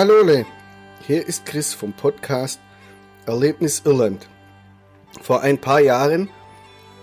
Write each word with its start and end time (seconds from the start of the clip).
Hallo, 0.00 0.44
hier 1.08 1.26
ist 1.26 1.44
Chris 1.44 1.74
vom 1.74 1.92
Podcast 1.92 2.60
Erlebnis 3.26 3.82
Irland. 3.84 4.28
Vor 5.22 5.40
ein 5.40 5.58
paar 5.58 5.80
Jahren 5.80 6.28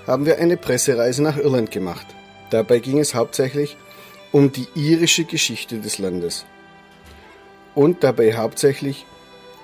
haben 0.07 0.25
wir 0.25 0.38
eine 0.38 0.55
Pressereise 0.55 1.21
nach 1.21 1.36
Irland 1.36 1.72
gemacht. 1.72 2.08
Dabei 2.52 2.80
ging 2.80 3.00
es 3.00 3.13
hauptsächlich 3.13 3.76
um 4.31 4.53
die 4.53 4.70
irische 4.76 5.26
Geschichte 5.26 5.80
des 5.80 5.98
Landes 5.98 6.45
und 7.73 8.02
dabei 8.02 8.38
hauptsächlich 8.38 9.05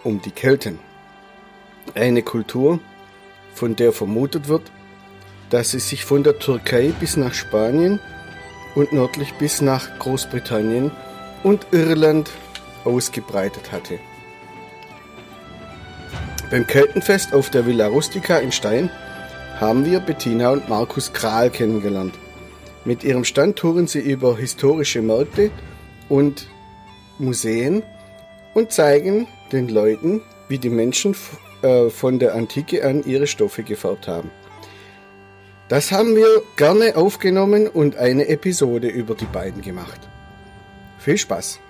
um 0.03 0.21
die 0.21 0.31
Kelten. 0.31 0.77
Eine 1.95 2.23
Kultur, 2.23 2.81
von 3.53 3.77
der 3.77 3.93
vermutet 3.93 4.49
wird, 4.49 4.69
dass 5.49 5.71
sie 5.71 5.79
sich 5.79 6.03
von 6.03 6.23
der 6.23 6.37
Türkei 6.37 6.91
bis 6.99 7.15
nach 7.15 7.33
Spanien 7.33 8.01
und 8.75 8.91
nördlich 8.91 9.33
bis 9.35 9.61
nach 9.61 9.99
Großbritannien 9.99 10.91
und 11.43 11.67
Irland 11.71 12.29
ausgebreitet 12.85 13.71
hatte. 13.71 13.99
Beim 16.49 16.67
Keltenfest 16.67 17.33
auf 17.33 17.49
der 17.49 17.65
Villa 17.65 17.87
Rustica 17.87 18.37
in 18.37 18.51
Stein 18.51 18.89
haben 19.59 19.85
wir 19.85 19.99
Bettina 19.99 20.51
und 20.51 20.67
Markus 20.67 21.13
Kral 21.13 21.49
kennengelernt. 21.49 22.15
Mit 22.83 23.03
ihrem 23.03 23.23
Stand 23.23 23.57
touren 23.57 23.87
sie 23.87 23.99
über 23.99 24.35
historische 24.35 25.01
Märkte 25.01 25.51
und 26.09 26.49
Museen 27.19 27.83
und 28.53 28.71
zeigen 28.71 29.27
den 29.51 29.69
Leuten, 29.69 30.21
wie 30.49 30.57
die 30.57 30.69
Menschen 30.69 31.15
äh, 31.61 31.89
von 31.89 32.19
der 32.19 32.35
Antike 32.35 32.83
an 32.83 33.03
ihre 33.05 33.27
Stoffe 33.27 33.63
gefärbt 33.63 34.07
haben. 34.07 34.31
Das 35.69 35.93
haben 35.93 36.15
wir 36.17 36.41
gerne 36.57 36.97
aufgenommen 36.97 37.67
und 37.67 37.95
eine 37.95 38.27
Episode 38.27 38.89
über 38.89 39.15
die 39.15 39.25
beiden 39.25 39.61
gemacht. 39.61 40.01
Viel 40.99 41.17
Spaß! 41.17 41.61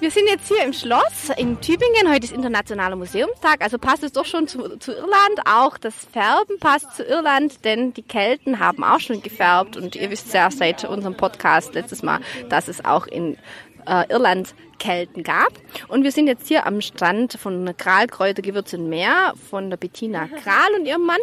Wir 0.00 0.12
sind 0.12 0.28
jetzt 0.28 0.46
hier 0.46 0.62
im 0.62 0.72
Schloss 0.72 1.28
in 1.36 1.60
Tübingen. 1.60 2.08
Heute 2.08 2.24
ist 2.24 2.32
Internationaler 2.32 2.94
Museumstag, 2.94 3.60
also 3.60 3.78
passt 3.78 4.04
es 4.04 4.12
doch 4.12 4.26
schon 4.26 4.46
zu, 4.46 4.76
zu, 4.78 4.92
Irland. 4.92 5.40
Auch 5.44 5.76
das 5.76 5.92
Färben 6.12 6.60
passt 6.60 6.94
zu 6.94 7.02
Irland, 7.02 7.64
denn 7.64 7.94
die 7.94 8.04
Kelten 8.04 8.60
haben 8.60 8.84
auch 8.84 9.00
schon 9.00 9.22
gefärbt. 9.22 9.76
Und 9.76 9.96
ihr 9.96 10.08
wisst 10.10 10.32
ja 10.32 10.52
seit 10.52 10.84
unserem 10.84 11.16
Podcast 11.16 11.74
letztes 11.74 12.04
Mal, 12.04 12.20
dass 12.48 12.68
es 12.68 12.84
auch 12.84 13.08
in 13.08 13.38
äh, 13.88 14.08
Irland 14.08 14.54
Kelten 14.78 15.24
gab. 15.24 15.52
Und 15.88 16.04
wir 16.04 16.12
sind 16.12 16.28
jetzt 16.28 16.46
hier 16.46 16.64
am 16.64 16.80
Stand 16.80 17.32
von 17.32 17.76
Kralkräuter 17.76 18.42
Gewürz 18.42 18.72
und 18.74 18.88
Meer 18.88 19.34
von 19.50 19.68
der 19.68 19.78
Bettina 19.78 20.28
Kral 20.28 20.74
und 20.78 20.86
ihrem 20.86 21.06
Mann. 21.06 21.18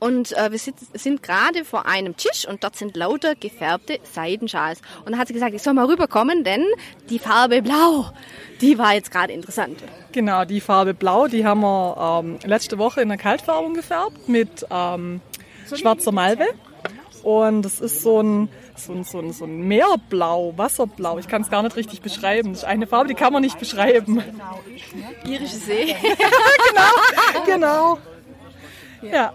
Und 0.00 0.36
äh, 0.36 0.52
wir 0.52 0.58
sind, 0.58 0.76
sind 0.94 1.22
gerade 1.22 1.64
vor 1.64 1.86
einem 1.86 2.16
Tisch 2.16 2.46
und 2.46 2.62
dort 2.62 2.76
sind 2.76 2.96
lauter 2.96 3.34
gefärbte 3.34 3.98
Seidenschals. 4.04 4.80
Und 5.04 5.12
da 5.12 5.18
hat 5.18 5.28
sie 5.28 5.34
gesagt, 5.34 5.54
ich 5.54 5.62
soll 5.62 5.74
mal 5.74 5.86
rüberkommen, 5.86 6.44
denn 6.44 6.64
die 7.10 7.18
Farbe 7.18 7.62
Blau, 7.62 8.10
die 8.60 8.78
war 8.78 8.94
jetzt 8.94 9.10
gerade 9.10 9.32
interessant. 9.32 9.78
Genau, 10.12 10.44
die 10.44 10.60
Farbe 10.60 10.94
Blau, 10.94 11.26
die 11.26 11.44
haben 11.44 11.60
wir 11.62 12.22
ähm, 12.22 12.38
letzte 12.44 12.78
Woche 12.78 13.00
in 13.00 13.08
der 13.08 13.18
Kaltfärbung 13.18 13.74
gefärbt 13.74 14.28
mit 14.28 14.66
ähm, 14.70 15.20
schwarzer 15.74 16.12
Malve. 16.12 16.46
Und 17.24 17.62
das 17.62 17.80
ist 17.80 18.02
so 18.02 18.22
ein, 18.22 18.48
so 18.76 18.92
ein, 18.92 19.02
so 19.02 19.18
ein, 19.18 19.32
so 19.32 19.44
ein 19.44 19.66
Meerblau, 19.66 20.54
Wasserblau. 20.56 21.18
Ich 21.18 21.26
kann 21.26 21.42
es 21.42 21.50
gar 21.50 21.64
nicht 21.64 21.74
richtig 21.74 22.02
beschreiben. 22.02 22.52
Das 22.52 22.62
ist 22.62 22.68
eine 22.68 22.86
Farbe, 22.86 23.08
die 23.08 23.14
kann 23.14 23.32
man 23.32 23.42
nicht 23.42 23.58
beschreiben. 23.58 24.22
Irische 25.24 25.56
See. 25.56 25.96
genau, 26.66 27.44
genau. 27.44 27.98
Ja. 29.00 29.32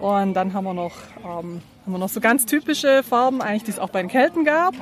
Und 0.00 0.34
dann 0.34 0.52
haben 0.52 0.64
wir 0.64 0.74
noch, 0.74 0.94
ähm, 1.18 1.60
haben 1.84 1.92
wir 1.92 1.98
noch 1.98 2.08
so 2.08 2.20
ganz 2.20 2.46
typische 2.46 3.02
Farben, 3.02 3.42
eigentlich 3.42 3.64
die 3.64 3.70
es 3.72 3.78
auch 3.78 3.90
bei 3.90 4.00
den 4.00 4.08
Kelten 4.08 4.44
gab. 4.44 4.74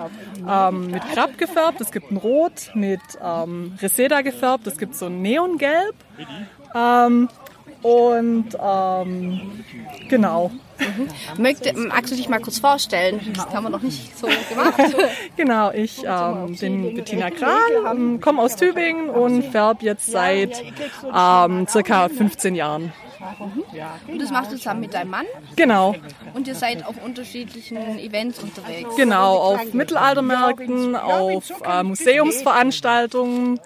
Ähm, 0.49 0.91
mit 0.91 1.03
Krab 1.13 1.39
gefärbt, 1.39 1.81
es 1.81 1.93
gibt 1.93 2.11
ein 2.11 2.17
Rot, 2.17 2.71
mit 2.75 3.01
ähm, 3.23 3.77
Reseda 3.81 4.23
gefärbt, 4.23 4.67
es 4.67 4.79
gibt 4.79 4.95
so 4.95 5.07
ein 5.07 5.23
Neongelb. 5.23 5.95
Ähm, 6.75 7.29
und 7.83 8.57
ähm, 8.61 9.65
genau. 10.09 10.51
Mhm. 10.79 11.43
Möchte, 11.43 11.77
magst 11.77 12.13
du 12.13 12.17
dich 12.17 12.29
mal 12.29 12.41
kurz 12.41 12.59
vorstellen? 12.59 13.21
Das 13.35 13.47
haben 13.51 13.65
wir 13.65 13.71
noch 13.71 13.83
nicht 13.83 14.17
so 14.17 14.27
gemacht. 14.49 14.97
genau, 15.37 15.71
ich 15.73 16.03
ähm, 16.05 16.57
bin 16.59 16.95
Bettina 16.95 17.31
Kral, 17.31 17.61
ähm, 17.91 18.21
komme 18.21 18.43
aus 18.43 18.57
Tübingen 18.57 19.11
und 19.11 19.45
färbe 19.45 19.85
jetzt 19.85 20.11
seit 20.11 20.63
ähm, 21.15 21.67
circa 21.69 22.09
15 22.09 22.55
Jahren. 22.55 22.93
Und 24.09 24.21
das 24.21 24.31
machst 24.31 24.51
du 24.51 24.57
zusammen 24.57 24.81
mit 24.81 24.95
deinem 24.95 25.11
Mann? 25.11 25.27
Genau. 25.55 25.95
Und 26.35 26.49
ihr 26.49 26.57
seid 26.57 26.85
auf 26.85 26.97
unterschiedlichen 27.05 27.77
Events 27.99 28.41
unterwegs? 28.41 28.97
Genau, 28.97 29.37
auf 29.37 29.73
Mittelaltermärkten, 29.73 30.97
auf 30.97 31.53
äh, 31.65 31.83
Museumsveranstaltungen. 31.85 33.61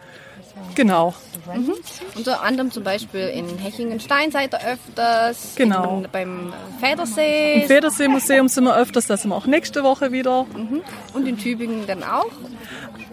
Genau. 0.75 1.15
Mhm. 1.55 1.75
Unter 2.17 2.43
anderem 2.43 2.71
zum 2.71 2.83
Beispiel 2.83 3.29
in 3.29 3.59
Hechingen-Stein 3.59 4.31
seid 4.31 4.55
ihr 4.55 4.61
öfters. 4.67 5.55
Genau. 5.57 5.99
In, 5.99 6.09
beim 6.11 6.53
Federsee. 6.81 7.63
Im 7.63 7.69
Federsee-Museum 7.69 8.49
sind 8.49 8.65
wir 8.65 8.77
öfters, 8.77 9.07
da 9.07 9.17
sind 9.17 9.31
wir 9.31 9.37
auch 9.37 9.47
nächste 9.47 9.83
Woche 9.85 10.13
wieder. 10.13 10.45
Mhm. 10.45 10.83
Und 11.15 11.27
in 11.27 11.39
Tübingen 11.39 11.87
dann 11.87 12.03
auch? 12.03 12.31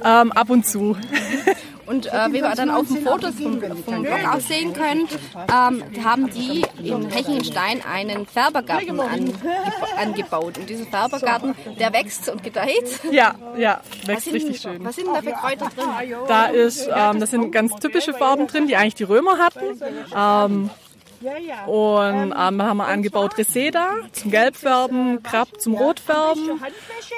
Ähm, 0.04 0.32
ab 0.32 0.50
und 0.50 0.66
zu. 0.66 0.98
Und 1.86 2.08
äh, 2.08 2.28
wie 2.30 2.42
wir 2.42 2.56
dann 2.56 2.70
auf 2.70 2.88
den 2.88 3.04
Fotos 3.04 3.36
vom, 3.36 3.62
vom 3.62 4.04
Blog 4.04 4.20
auch 4.34 4.40
sehen 4.40 4.74
können, 4.74 5.08
ähm, 5.36 5.84
haben 6.04 6.30
die 6.30 6.66
in 6.82 7.10
Hechenstein 7.10 7.82
einen 7.84 8.26
Färbergarten 8.26 9.00
an, 9.00 9.34
angebaut. 9.98 10.58
Und 10.58 10.70
dieser 10.70 10.86
Färbergarten, 10.86 11.56
der 11.80 11.94
wächst 11.94 12.30
und 12.30 12.44
gedeiht. 12.44 13.02
Ja, 13.12 13.36
ja, 13.58 13.82
wächst 14.06 14.26
sind, 14.26 14.36
richtig 14.36 14.62
schön. 14.62 14.84
Was 14.84 14.96
sind 14.96 15.08
da 15.08 15.22
für 15.22 15.32
Kräuter 15.32 15.70
drin? 15.76 16.16
Da 16.28 16.46
ist, 16.46 16.88
ähm, 16.94 17.20
das 17.20 17.32
sind 17.32 17.52
ganz 17.52 17.76
typische 17.76 18.14
Farben 18.14 18.48
drin, 18.48 18.68
die 18.68 18.76
eigentlich 18.76 18.96
die 18.96 19.04
Römer 19.04 19.38
hatten. 19.38 19.80
Ähm, 20.16 20.70
und 21.68 22.32
ähm, 22.32 22.62
haben 22.62 22.78
wir 22.78 22.88
angebaut 22.88 23.38
Reseda 23.38 23.90
zum 24.12 24.32
Gelbfärben, 24.32 25.24
Krab 25.24 25.60
zum 25.60 25.76
Rotfärben. 25.76 26.62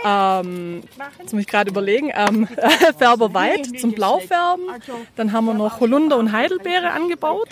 Ähm, 0.04 0.84
jetzt 1.20 1.34
muss 1.34 1.42
ich 1.42 1.48
gerade 1.48 1.70
überlegen, 1.70 2.12
ähm, 2.14 2.48
Färber 2.98 3.34
Weit 3.34 3.80
zum 3.80 3.94
Blaufärben. 3.94 4.66
Dann 5.16 5.32
haben 5.32 5.46
wir 5.46 5.54
noch 5.54 5.80
Holunder 5.80 6.18
und 6.18 6.32
Heidelbeere 6.32 6.92
angebaut. 6.92 7.50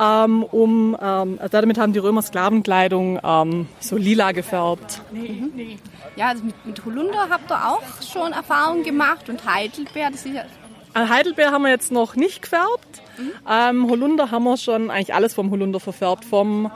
Ähm, 0.00 0.42
um, 0.42 0.96
ähm, 1.00 1.38
also 1.40 1.48
damit 1.48 1.78
haben 1.78 1.92
die 1.92 1.98
Römer 1.98 2.22
Sklavenkleidung 2.22 3.20
ähm, 3.22 3.68
so 3.78 3.96
lila 3.96 4.32
gefärbt. 4.32 5.02
Mhm. 5.12 5.78
Ja, 6.16 6.28
also 6.28 6.44
mit, 6.44 6.66
mit 6.66 6.84
Holunder 6.84 7.28
habt 7.30 7.50
ihr 7.50 7.68
auch 7.68 7.82
schon 8.02 8.32
Erfahrung 8.32 8.82
gemacht 8.82 9.28
und 9.28 9.44
Heidelbeer, 9.46 10.10
das 10.10 10.24
ist 10.24 10.34
ja 10.34 10.44
Heidelbeer 10.94 11.52
haben 11.52 11.62
wir 11.62 11.70
jetzt 11.70 11.92
noch 11.92 12.16
nicht 12.16 12.42
gefärbt. 12.42 13.02
Mhm. 13.18 13.32
Ähm, 13.48 13.90
Holunder 13.90 14.30
haben 14.30 14.44
wir 14.44 14.56
schon 14.56 14.90
eigentlich 14.90 15.14
alles 15.14 15.34
vom 15.34 15.50
Holunder 15.50 15.80
verfärbt. 15.80 16.24
Vom, 16.24 16.70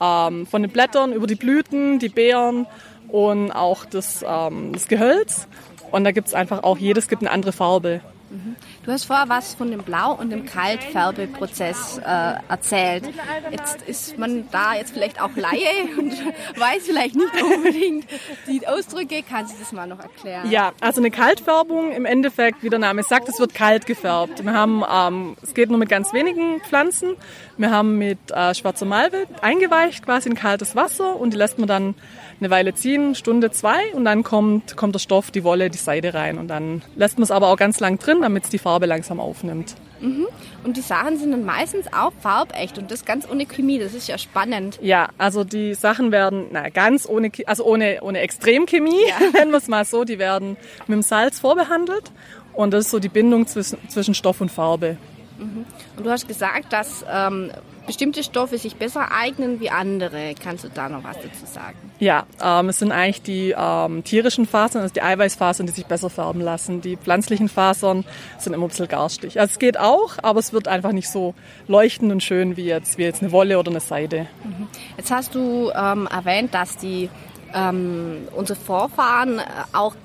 ähm, 0.00 0.46
von 0.46 0.62
den 0.62 0.70
Blättern 0.70 1.12
über 1.12 1.26
die 1.26 1.34
Blüten, 1.34 1.98
die 1.98 2.08
Beeren 2.08 2.66
und 3.08 3.50
auch 3.52 3.84
das, 3.84 4.24
ähm, 4.26 4.72
das 4.72 4.88
Gehölz. 4.88 5.48
Und 5.90 6.04
da 6.04 6.12
gibt 6.12 6.28
es 6.28 6.34
einfach 6.34 6.62
auch, 6.62 6.78
jedes 6.78 7.08
gibt 7.08 7.22
eine 7.22 7.30
andere 7.30 7.52
Farbe. 7.52 8.00
Mhm. 8.30 8.56
Du 8.84 8.92
hast 8.92 9.04
vorher 9.04 9.28
was 9.28 9.54
von 9.54 9.70
dem 9.70 9.82
Blau- 9.82 10.14
und 10.14 10.30
dem 10.30 10.44
Kaltfärbeprozess 10.44 11.98
äh, 11.98 12.34
erzählt. 12.48 13.08
Jetzt 13.50 13.82
ist 13.82 14.18
man 14.18 14.48
da 14.50 14.74
jetzt 14.74 14.92
vielleicht 14.92 15.20
auch 15.20 15.34
Laie 15.36 15.68
und 15.98 16.12
weiß 16.58 16.84
vielleicht 16.86 17.14
nicht 17.14 17.42
unbedingt 17.42 18.06
die 18.46 18.66
Ausdrücke. 18.66 19.22
Kannst 19.28 19.54
du 19.54 19.58
das 19.58 19.72
mal 19.72 19.86
noch 19.86 20.00
erklären? 20.00 20.50
Ja, 20.50 20.72
also 20.80 21.00
eine 21.00 21.10
Kaltfärbung 21.10 21.92
im 21.92 22.04
Endeffekt, 22.04 22.62
wie 22.62 22.70
der 22.70 22.78
Name 22.78 23.02
sagt, 23.02 23.28
es 23.28 23.38
wird 23.38 23.54
kalt 23.54 23.86
gefärbt. 23.86 24.44
Wir 24.44 24.52
haben, 24.52 24.82
ähm, 24.90 25.36
es 25.42 25.54
geht 25.54 25.70
nur 25.70 25.78
mit 25.78 25.88
ganz 25.88 26.12
wenigen 26.12 26.60
Pflanzen. 26.60 27.16
Wir 27.56 27.70
haben 27.70 27.98
mit 27.98 28.18
äh, 28.30 28.54
schwarzer 28.54 28.86
Malve 28.86 29.26
eingeweicht 29.40 30.04
quasi 30.04 30.28
in 30.28 30.34
kaltes 30.34 30.76
Wasser 30.76 31.16
und 31.16 31.32
die 31.32 31.36
lässt 31.36 31.58
man 31.58 31.68
dann 31.68 31.94
eine 32.40 32.50
Weile 32.50 32.74
ziehen, 32.74 33.14
Stunde, 33.14 33.50
zwei 33.50 33.92
und 33.94 34.04
dann 34.04 34.22
kommt, 34.22 34.76
kommt 34.76 34.94
der 34.94 35.00
Stoff, 35.00 35.30
die 35.30 35.44
Wolle, 35.44 35.70
die 35.70 35.78
Seide 35.78 36.14
rein 36.14 36.38
und 36.38 36.48
dann 36.48 36.82
lässt 36.94 37.18
man 37.18 37.24
es 37.24 37.30
aber 37.30 37.48
auch 37.48 37.56
ganz 37.56 37.80
lang 37.80 37.98
drin, 37.98 38.18
damit 38.22 38.44
es 38.44 38.50
die 38.50 38.58
Farbe 38.58 38.86
langsam 38.86 39.20
aufnimmt. 39.20 39.74
Mhm. 40.00 40.26
Und 40.64 40.76
die 40.76 40.80
Sachen 40.80 41.18
sind 41.18 41.32
dann 41.32 41.44
meistens 41.44 41.86
auch 41.92 42.12
farbecht 42.20 42.78
und 42.78 42.90
das 42.90 43.04
ganz 43.04 43.28
ohne 43.28 43.46
Chemie, 43.46 43.78
das 43.78 43.94
ist 43.94 44.08
ja 44.08 44.18
spannend. 44.18 44.78
Ja, 44.82 45.08
also 45.18 45.44
die 45.44 45.74
Sachen 45.74 46.12
werden, 46.12 46.46
na, 46.52 46.68
ganz 46.68 47.08
ohne, 47.08 47.30
also 47.46 47.64
ohne, 47.64 47.98
ohne 48.02 48.20
Extremchemie, 48.20 49.08
ja. 49.08 49.30
nennen 49.32 49.50
wir 49.50 49.58
es 49.58 49.68
mal 49.68 49.84
so, 49.84 50.04
die 50.04 50.18
werden 50.18 50.56
mit 50.86 50.96
dem 50.96 51.02
Salz 51.02 51.40
vorbehandelt 51.40 52.12
und 52.52 52.72
das 52.72 52.86
ist 52.86 52.90
so 52.90 52.98
die 52.98 53.08
Bindung 53.08 53.46
zwischen, 53.46 53.78
zwischen 53.88 54.14
Stoff 54.14 54.40
und 54.40 54.50
Farbe. 54.50 54.96
Mhm. 55.38 55.64
Und 55.96 56.06
du 56.06 56.10
hast 56.10 56.28
gesagt, 56.28 56.72
dass 56.72 57.04
ähm, 57.10 57.50
bestimmte 57.88 58.22
Stoffe 58.22 58.58
sich 58.58 58.76
besser 58.76 59.10
eignen 59.10 59.60
wie 59.60 59.70
andere. 59.70 60.34
Kannst 60.40 60.62
du 60.62 60.68
da 60.68 60.90
noch 60.90 61.02
was 61.02 61.16
dazu 61.16 61.46
sagen? 61.46 61.78
Ja, 61.98 62.26
ähm, 62.44 62.68
es 62.68 62.78
sind 62.78 62.92
eigentlich 62.92 63.22
die 63.22 63.54
ähm, 63.58 64.04
tierischen 64.04 64.46
Fasern, 64.46 64.82
also 64.82 64.92
die 64.92 65.00
Eiweißfasern, 65.02 65.66
die 65.66 65.72
sich 65.72 65.86
besser 65.86 66.10
färben 66.10 66.42
lassen. 66.42 66.82
Die 66.82 66.98
pflanzlichen 66.98 67.48
Fasern 67.48 68.04
sind 68.36 68.52
immer 68.52 68.66
ein 68.66 68.68
bisschen 68.68 68.88
garstig. 68.88 69.40
Also 69.40 69.52
es 69.52 69.58
geht 69.58 69.80
auch, 69.80 70.18
aber 70.22 70.38
es 70.38 70.52
wird 70.52 70.68
einfach 70.68 70.92
nicht 70.92 71.08
so 71.08 71.34
leuchtend 71.66 72.12
und 72.12 72.22
schön 72.22 72.58
wie 72.58 72.66
jetzt, 72.66 72.98
wie 72.98 73.04
jetzt 73.04 73.22
eine 73.22 73.32
Wolle 73.32 73.58
oder 73.58 73.70
eine 73.70 73.80
Seide. 73.80 74.26
Mhm. 74.44 74.68
Jetzt 74.98 75.10
hast 75.10 75.34
du 75.34 75.70
ähm, 75.74 76.06
erwähnt, 76.12 76.52
dass 76.52 76.76
die 76.76 77.08
ähm, 77.54 78.28
unsere 78.36 78.60
Vorfahren 78.60 79.38
äh, 79.38 79.42
auch 79.72 79.96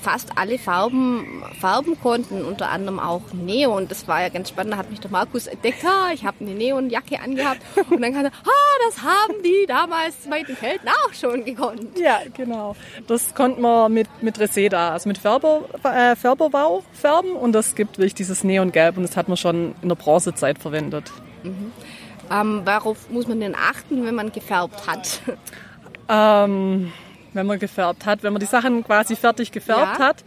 fast 0.00 0.36
alle 0.36 0.58
Farben 0.58 1.42
färben 1.60 1.98
konnten, 2.00 2.44
unter 2.44 2.70
anderem 2.70 2.98
auch 2.98 3.22
Neon. 3.32 3.88
Das 3.88 4.08
war 4.08 4.22
ja 4.22 4.28
ganz 4.28 4.48
spannend. 4.50 4.74
Da 4.74 4.78
hat 4.78 4.90
mich 4.90 5.00
der 5.00 5.10
Markus 5.10 5.46
entdeckt, 5.46 5.84
ha, 5.84 6.12
ich 6.12 6.24
habe 6.24 6.38
eine 6.40 6.50
Neonjacke 6.50 7.20
angehabt. 7.20 7.60
Und 7.90 8.02
dann 8.02 8.12
kann 8.12 8.26
er, 8.26 8.32
ha, 8.32 8.88
das 8.88 9.02
haben 9.02 9.42
die 9.44 9.66
damals 9.66 10.14
bei 10.28 10.42
den 10.42 10.56
Kelten 10.56 10.88
auch 10.88 11.12
schon 11.12 11.44
gekonnt. 11.44 11.98
Ja, 11.98 12.20
genau. 12.34 12.76
Das 13.06 13.34
konnten 13.34 13.60
wir 13.62 13.88
mit, 13.88 14.08
mit 14.22 14.38
Reseda, 14.38 14.90
also 14.90 15.08
mit 15.08 15.18
Färber, 15.18 15.62
äh, 15.82 16.16
Färberbau 16.16 16.82
färben. 16.92 17.32
Und 17.32 17.52
das 17.52 17.74
gibt 17.74 17.98
wirklich 17.98 18.14
dieses 18.14 18.44
Neongelb. 18.44 18.96
Und 18.96 19.02
das 19.02 19.16
hat 19.16 19.28
man 19.28 19.36
schon 19.36 19.74
in 19.82 19.88
der 19.88 19.96
Bronzezeit 19.96 20.58
verwendet. 20.58 21.10
Mhm. 21.42 21.72
Ähm, 22.30 22.62
worauf 22.64 23.08
muss 23.10 23.28
man 23.28 23.40
denn 23.40 23.54
achten, 23.54 24.04
wenn 24.04 24.14
man 24.14 24.32
gefärbt 24.32 24.86
hat? 24.86 25.20
Ähm, 26.08 26.92
wenn 27.36 27.46
man 27.46 27.58
gefärbt 27.58 28.06
hat, 28.06 28.22
wenn 28.22 28.32
man 28.32 28.40
die 28.40 28.46
Sachen 28.46 28.84
quasi 28.84 29.16
fertig 29.16 29.52
gefärbt 29.52 29.98
ja. 29.98 30.06
hat. 30.06 30.24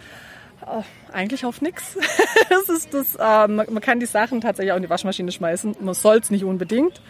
Äh, 0.61 1.13
eigentlich 1.13 1.45
auf 1.45 1.61
nichts. 1.61 1.97
das 2.49 2.69
ist 2.69 2.93
das. 2.93 3.15
Äh, 3.15 3.47
man, 3.47 3.65
man, 3.69 3.81
kann 3.81 3.99
die 3.99 4.05
Sachen 4.05 4.41
tatsächlich 4.41 4.71
auch 4.71 4.77
in 4.77 4.83
die 4.83 4.89
Waschmaschine 4.89 5.31
schmeißen. 5.31 5.75
Man 5.81 5.93
soll 5.93 6.17
es 6.17 6.29
nicht 6.29 6.43
unbedingt. 6.43 7.01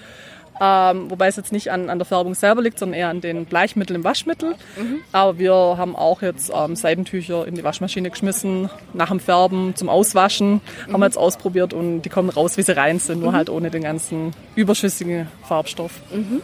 Ähm, 0.61 1.09
wobei 1.09 1.27
es 1.27 1.37
jetzt 1.37 1.53
nicht 1.53 1.71
an, 1.71 1.89
an 1.89 1.99
der 1.99 2.05
Färbung 2.05 2.35
selber 2.35 2.61
liegt, 2.61 2.79
sondern 2.79 2.99
eher 2.99 3.09
an 3.09 3.21
den 3.21 3.45
Bleichmitteln 3.45 3.95
im 3.95 4.03
Waschmittel. 4.03 4.55
Mhm. 4.77 4.99
Aber 5.13 5.39
wir 5.39 5.53
haben 5.53 5.95
auch 5.95 6.21
jetzt 6.21 6.51
ähm, 6.53 6.75
Seidentücher 6.75 7.47
in 7.47 7.55
die 7.55 7.63
Waschmaschine 7.63 8.09
geschmissen, 8.09 8.69
nach 8.93 9.07
dem 9.07 9.21
Färben 9.21 9.75
zum 9.75 9.87
Auswaschen. 9.87 10.55
Mhm. 10.55 10.93
Haben 10.93 10.99
wir 10.99 11.05
jetzt 11.05 11.17
ausprobiert 11.17 11.73
und 11.73 12.01
die 12.01 12.09
kommen 12.09 12.29
raus, 12.29 12.57
wie 12.57 12.63
sie 12.63 12.75
rein 12.75 12.99
sind, 12.99 13.21
nur 13.21 13.31
mhm. 13.31 13.35
halt 13.35 13.49
ohne 13.49 13.71
den 13.71 13.83
ganzen 13.83 14.33
überschüssigen 14.55 15.27
Farbstoff. 15.43 15.93
Mhm. 16.11 16.41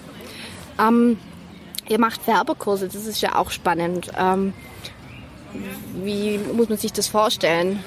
Ähm, 0.80 1.18
ihr 1.88 2.00
macht 2.00 2.22
Färberkurse, 2.22 2.88
das 2.88 3.06
ist 3.06 3.22
ja 3.22 3.36
auch 3.36 3.52
spannend. 3.52 4.12
Ähm, 4.18 4.54
wie 6.04 6.38
muss 6.38 6.70
man 6.70 6.78
sich 6.78 6.94
das 6.94 7.08
vorstellen? 7.08 7.80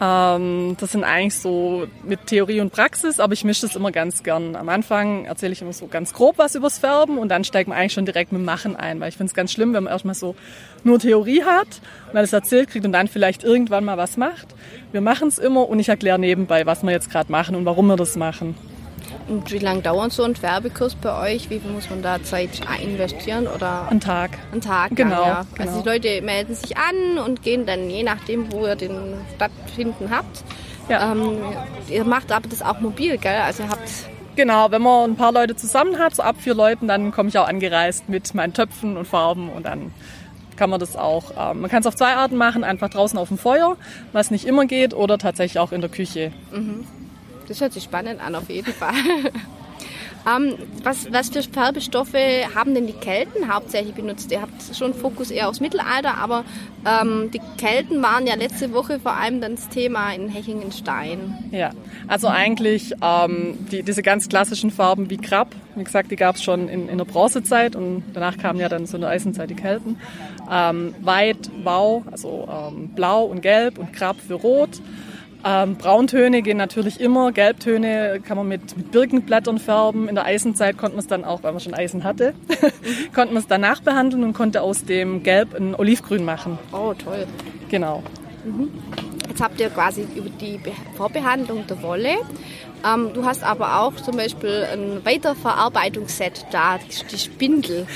Ähm, 0.00 0.76
das 0.80 0.92
sind 0.92 1.04
eigentlich 1.04 1.36
so 1.36 1.86
mit 2.02 2.26
Theorie 2.26 2.60
und 2.60 2.72
Praxis, 2.72 3.20
aber 3.20 3.32
ich 3.32 3.44
mische 3.44 3.62
das 3.66 3.76
immer 3.76 3.92
ganz 3.92 4.22
gern. 4.22 4.56
Am 4.56 4.68
Anfang 4.68 5.24
erzähle 5.26 5.52
ich 5.52 5.62
immer 5.62 5.72
so 5.72 5.86
ganz 5.86 6.12
grob 6.12 6.38
was 6.38 6.54
übers 6.54 6.78
Färben 6.78 7.18
und 7.18 7.28
dann 7.28 7.44
steigt 7.44 7.68
man 7.68 7.78
eigentlich 7.78 7.92
schon 7.92 8.06
direkt 8.06 8.32
mit 8.32 8.40
dem 8.40 8.44
Machen 8.44 8.74
ein, 8.74 9.00
weil 9.00 9.08
ich 9.08 9.16
finde 9.16 9.30
es 9.30 9.34
ganz 9.34 9.52
schlimm, 9.52 9.72
wenn 9.72 9.84
man 9.84 9.92
erstmal 9.92 10.14
so 10.14 10.34
nur 10.82 10.98
Theorie 10.98 11.44
hat 11.44 11.80
und 12.10 12.16
alles 12.16 12.32
erzählt 12.32 12.70
kriegt 12.70 12.84
und 12.84 12.92
dann 12.92 13.06
vielleicht 13.06 13.44
irgendwann 13.44 13.84
mal 13.84 13.96
was 13.96 14.16
macht. 14.16 14.48
Wir 14.90 15.00
machen 15.00 15.28
es 15.28 15.38
immer 15.38 15.68
und 15.68 15.78
ich 15.78 15.88
erkläre 15.88 16.18
nebenbei, 16.18 16.66
was 16.66 16.82
wir 16.82 16.90
jetzt 16.90 17.10
gerade 17.10 17.30
machen 17.30 17.54
und 17.54 17.64
warum 17.64 17.86
wir 17.86 17.96
das 17.96 18.16
machen. 18.16 18.56
Und 19.26 19.50
wie 19.50 19.58
lange 19.58 19.80
dauert 19.82 20.12
so 20.12 20.22
ein 20.22 20.40
Werbekurs 20.42 20.94
bei 20.96 21.34
euch? 21.34 21.48
Wie 21.48 21.58
viel 21.58 21.70
muss 21.70 21.88
man 21.88 22.02
da 22.02 22.22
Zeit 22.22 22.60
investieren? 22.82 23.46
Oder 23.46 23.88
ein 23.90 24.00
Tag. 24.00 24.38
Ein 24.52 24.60
Tag, 24.60 24.94
genau, 24.94 25.22
ja. 25.22 25.38
Also 25.38 25.48
genau. 25.54 25.70
Also 25.70 25.82
die 25.82 25.88
Leute 25.88 26.22
melden 26.22 26.54
sich 26.54 26.76
an 26.76 27.18
und 27.24 27.42
gehen 27.42 27.64
dann, 27.64 27.88
je 27.88 28.02
nachdem, 28.02 28.52
wo 28.52 28.66
ihr 28.66 28.76
den 28.76 29.14
stattfinden 29.36 30.10
habt. 30.10 30.44
Ja. 30.88 31.12
Ähm, 31.12 31.38
ihr 31.88 32.04
macht 32.04 32.30
aber 32.30 32.48
das 32.48 32.60
auch 32.60 32.80
mobil, 32.80 33.16
gell? 33.16 33.40
Also 33.40 33.62
ihr 33.62 33.70
habt 33.70 33.88
Genau, 34.36 34.70
wenn 34.72 34.82
man 34.82 35.12
ein 35.12 35.16
paar 35.16 35.32
Leute 35.32 35.54
zusammen 35.54 35.98
hat, 35.98 36.16
so 36.16 36.22
ab 36.22 36.36
vier 36.38 36.54
Leuten, 36.54 36.88
dann 36.88 37.12
komme 37.12 37.28
ich 37.28 37.38
auch 37.38 37.46
angereist 37.46 38.08
mit 38.08 38.34
meinen 38.34 38.52
Töpfen 38.52 38.96
und 38.96 39.06
Farben 39.06 39.48
und 39.48 39.64
dann 39.64 39.92
kann 40.56 40.70
man 40.70 40.80
das 40.80 40.96
auch. 40.96 41.32
Ähm, 41.38 41.60
man 41.60 41.70
kann 41.70 41.80
es 41.80 41.86
auf 41.86 41.94
zwei 41.94 42.14
Arten 42.14 42.36
machen, 42.36 42.64
einfach 42.64 42.88
draußen 42.90 43.18
auf 43.18 43.28
dem 43.28 43.38
Feuer, 43.38 43.76
was 44.12 44.30
nicht 44.30 44.44
immer 44.44 44.66
geht, 44.66 44.92
oder 44.92 45.18
tatsächlich 45.18 45.60
auch 45.60 45.72
in 45.72 45.80
der 45.80 45.90
Küche. 45.90 46.32
Mhm. 46.52 46.84
Das 47.48 47.60
hört 47.60 47.72
sich 47.72 47.84
spannend 47.84 48.20
an, 48.20 48.34
auf 48.34 48.48
jeden 48.48 48.72
Fall. 48.72 48.94
ähm, 50.26 50.54
was, 50.82 51.12
was 51.12 51.28
für 51.28 51.42
Färbestoffe 51.42 52.14
haben 52.54 52.74
denn 52.74 52.86
die 52.86 52.94
Kelten 52.94 53.52
hauptsächlich 53.52 53.94
benutzt? 53.94 54.30
Ihr 54.32 54.40
habt 54.40 54.52
schon 54.74 54.94
Fokus 54.94 55.30
eher 55.30 55.48
aufs 55.48 55.60
Mittelalter, 55.60 56.16
aber 56.16 56.44
ähm, 56.86 57.30
die 57.32 57.40
Kelten 57.58 58.02
waren 58.02 58.26
ja 58.26 58.34
letzte 58.34 58.72
Woche 58.72 58.98
vor 58.98 59.12
allem 59.12 59.40
dann 59.40 59.56
das 59.56 59.68
Thema 59.68 60.12
in 60.12 60.28
Hechingenstein. 60.28 61.50
Ja, 61.50 61.70
also 62.08 62.28
eigentlich 62.28 62.94
ähm, 63.02 63.58
die, 63.70 63.82
diese 63.82 64.02
ganz 64.02 64.28
klassischen 64.28 64.70
Farben 64.70 65.10
wie 65.10 65.18
Krab, 65.18 65.54
wie 65.74 65.84
gesagt, 65.84 66.10
die 66.10 66.16
gab 66.16 66.36
es 66.36 66.42
schon 66.42 66.68
in, 66.68 66.88
in 66.88 66.98
der 66.98 67.04
Bronzezeit 67.04 67.76
und 67.76 68.04
danach 68.14 68.38
kamen 68.38 68.60
ja 68.60 68.68
dann 68.68 68.86
so 68.86 68.96
in 68.96 69.02
der 69.02 69.10
Eisenzeit 69.10 69.50
die 69.50 69.54
Kelten. 69.54 69.98
Ähm, 70.50 70.94
Weit, 71.02 71.50
Bau, 71.62 72.04
also 72.10 72.48
ähm, 72.50 72.88
Blau 72.90 73.24
und 73.24 73.42
Gelb 73.42 73.78
und 73.78 73.92
Krab 73.92 74.16
für 74.20 74.34
Rot. 74.34 74.80
Ähm, 75.46 75.76
Brauntöne 75.76 76.40
gehen 76.40 76.56
natürlich 76.56 77.00
immer, 77.00 77.30
Gelbtöne 77.30 78.20
kann 78.26 78.38
man 78.38 78.48
mit, 78.48 78.76
mit 78.76 78.90
Birkenblättern 78.92 79.58
färben. 79.58 80.08
In 80.08 80.14
der 80.14 80.24
Eisenzeit 80.24 80.78
konnte 80.78 80.96
man 80.96 81.00
es 81.00 81.06
dann 81.06 81.24
auch, 81.24 81.42
weil 81.42 81.52
man 81.52 81.60
schon 81.60 81.74
Eisen 81.74 82.02
hatte, 82.02 82.34
konnte 83.14 83.34
man 83.34 83.42
es 83.42 83.46
danach 83.46 83.80
behandeln 83.80 84.24
und 84.24 84.32
konnte 84.32 84.62
aus 84.62 84.84
dem 84.84 85.22
Gelb 85.22 85.54
ein 85.54 85.74
Olivgrün 85.74 86.24
machen. 86.24 86.58
Oh, 86.72 86.94
toll. 86.94 87.26
Genau. 87.68 88.02
Mhm. 88.44 88.70
Jetzt 89.28 89.42
habt 89.42 89.60
ihr 89.60 89.68
quasi 89.68 90.06
über 90.14 90.30
die 90.30 90.58
Vorbehandlung 90.96 91.66
der 91.66 91.82
Wolle. 91.82 92.14
Ähm, 92.84 93.10
du 93.12 93.24
hast 93.24 93.42
aber 93.42 93.80
auch 93.80 93.96
zum 93.96 94.16
Beispiel 94.16 94.66
ein 94.72 95.04
Weiterverarbeitungsset 95.04 96.46
da, 96.52 96.78
die 96.78 97.18
Spindel. 97.18 97.86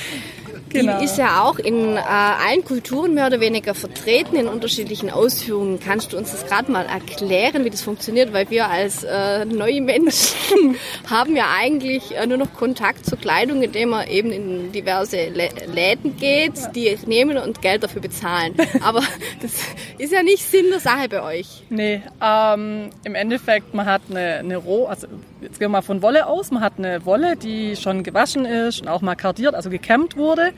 Genau. 0.70 0.98
Die 0.98 1.04
ist 1.04 1.18
ja 1.18 1.42
auch 1.42 1.58
in 1.58 1.96
äh, 1.96 2.00
allen 2.00 2.64
Kulturen 2.64 3.14
mehr 3.14 3.26
oder 3.26 3.40
weniger 3.40 3.74
vertreten, 3.74 4.36
in 4.36 4.46
unterschiedlichen 4.46 5.10
Ausführungen. 5.10 5.80
Kannst 5.80 6.12
du 6.12 6.18
uns 6.18 6.32
das 6.32 6.46
gerade 6.46 6.70
mal 6.70 6.86
erklären, 6.86 7.64
wie 7.64 7.70
das 7.70 7.82
funktioniert? 7.82 8.32
Weil 8.32 8.50
wir 8.50 8.68
als 8.68 9.04
äh, 9.04 9.44
neue 9.44 9.80
Menschen 9.80 10.76
haben 11.10 11.36
ja 11.36 11.46
eigentlich 11.58 12.16
äh, 12.16 12.26
nur 12.26 12.38
noch 12.38 12.52
Kontakt 12.54 13.06
zur 13.06 13.18
Kleidung, 13.18 13.62
indem 13.62 13.90
man 13.90 14.06
eben 14.08 14.30
in 14.32 14.72
diverse 14.72 15.28
Lä 15.28 15.48
Läden 15.72 16.16
geht, 16.16 16.54
die 16.74 16.96
nehmen 17.06 17.38
und 17.38 17.62
Geld 17.62 17.82
dafür 17.82 18.02
bezahlen. 18.02 18.54
Aber 18.82 19.02
das 19.40 19.52
ist 19.98 20.12
ja 20.12 20.22
nicht 20.22 20.42
Sinn 20.42 20.66
der 20.70 20.80
Sache 20.80 21.08
bei 21.08 21.22
euch. 21.22 21.62
Nee, 21.70 22.02
ähm, 22.22 22.90
im 23.04 23.14
Endeffekt, 23.14 23.74
man 23.74 23.86
hat 23.86 24.02
eine, 24.10 24.36
eine 24.38 24.56
Roh, 24.56 24.86
also 24.86 25.06
jetzt 25.40 25.58
gehen 25.58 25.66
wir 25.66 25.78
mal 25.78 25.82
von 25.82 26.02
Wolle 26.02 26.26
aus, 26.26 26.50
man 26.50 26.62
hat 26.62 26.74
eine 26.78 27.04
Wolle, 27.04 27.36
die 27.36 27.76
schon 27.76 28.02
gewaschen 28.02 28.44
ist 28.44 28.82
und 28.82 28.88
auch 28.88 29.00
mal 29.00 29.14
kardiert, 29.14 29.54
also 29.54 29.70
gekämmt 29.70 30.16
wurde. 30.16 30.52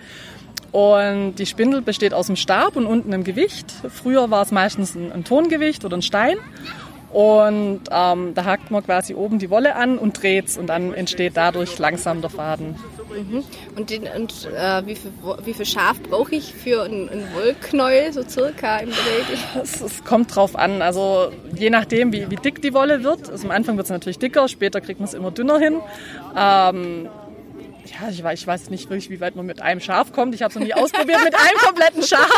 Und 0.72 1.34
die 1.36 1.46
Spindel 1.46 1.82
besteht 1.82 2.14
aus 2.14 2.28
dem 2.28 2.36
Stab 2.36 2.76
und 2.76 2.86
unten 2.86 3.12
einem 3.12 3.24
Gewicht. 3.24 3.72
Früher 3.88 4.30
war 4.30 4.42
es 4.42 4.52
meistens 4.52 4.94
ein, 4.94 5.10
ein 5.10 5.24
Tongewicht 5.24 5.84
oder 5.84 5.96
ein 5.96 6.02
Stein. 6.02 6.36
Und 7.12 7.80
ähm, 7.90 8.34
da 8.34 8.44
hakt 8.44 8.70
man 8.70 8.84
quasi 8.84 9.14
oben 9.14 9.40
die 9.40 9.50
Wolle 9.50 9.74
an 9.74 9.98
und 9.98 10.22
dreht 10.22 10.46
es 10.46 10.56
und 10.56 10.68
dann 10.68 10.94
entsteht 10.94 11.36
dadurch 11.36 11.76
langsam 11.80 12.20
der 12.20 12.30
Faden. 12.30 12.76
Mhm. 13.08 13.42
Und, 13.76 13.90
den, 13.90 14.04
und 14.16 14.48
äh, 14.56 14.86
wie, 14.86 14.94
viel, 14.94 15.10
wie 15.44 15.52
viel 15.52 15.66
Schaf 15.66 16.00
brauche 16.00 16.36
ich 16.36 16.54
für 16.54 16.84
ein, 16.84 17.08
ein 17.08 17.26
Wollknäuel, 17.34 18.12
so 18.12 18.22
circa 18.22 18.78
im 18.78 18.90
Regel? 18.90 19.38
Es, 19.60 19.80
es, 19.80 20.04
kommt 20.04 20.36
drauf 20.36 20.54
an. 20.54 20.82
Also 20.82 21.32
je 21.56 21.70
nachdem, 21.70 22.12
wie, 22.12 22.30
wie 22.30 22.36
dick 22.36 22.62
die 22.62 22.72
Wolle 22.72 23.02
wird. 23.02 23.28
Also 23.28 23.44
am 23.48 23.50
Anfang 23.50 23.76
wird 23.76 23.86
es 23.86 23.90
natürlich 23.90 24.20
dicker, 24.20 24.46
später 24.46 24.80
kriegt 24.80 25.00
man 25.00 25.08
es 25.08 25.14
immer 25.14 25.32
dünner 25.32 25.58
hin. 25.58 25.80
Ähm, 26.36 27.08
ja, 27.90 28.08
ich 28.08 28.22
weiß, 28.22 28.40
ich 28.40 28.46
weiß 28.46 28.70
nicht 28.70 28.88
wirklich, 28.88 29.10
wie 29.10 29.20
weit 29.20 29.36
man 29.36 29.46
mit 29.46 29.60
einem 29.60 29.80
Schaf 29.80 30.12
kommt. 30.12 30.34
Ich 30.34 30.42
habe 30.42 30.50
es 30.50 30.54
noch 30.54 30.62
nie 30.62 30.74
ausprobiert 30.74 31.24
mit 31.24 31.34
einem 31.34 31.58
kompletten 31.58 32.02
Schaf. 32.02 32.30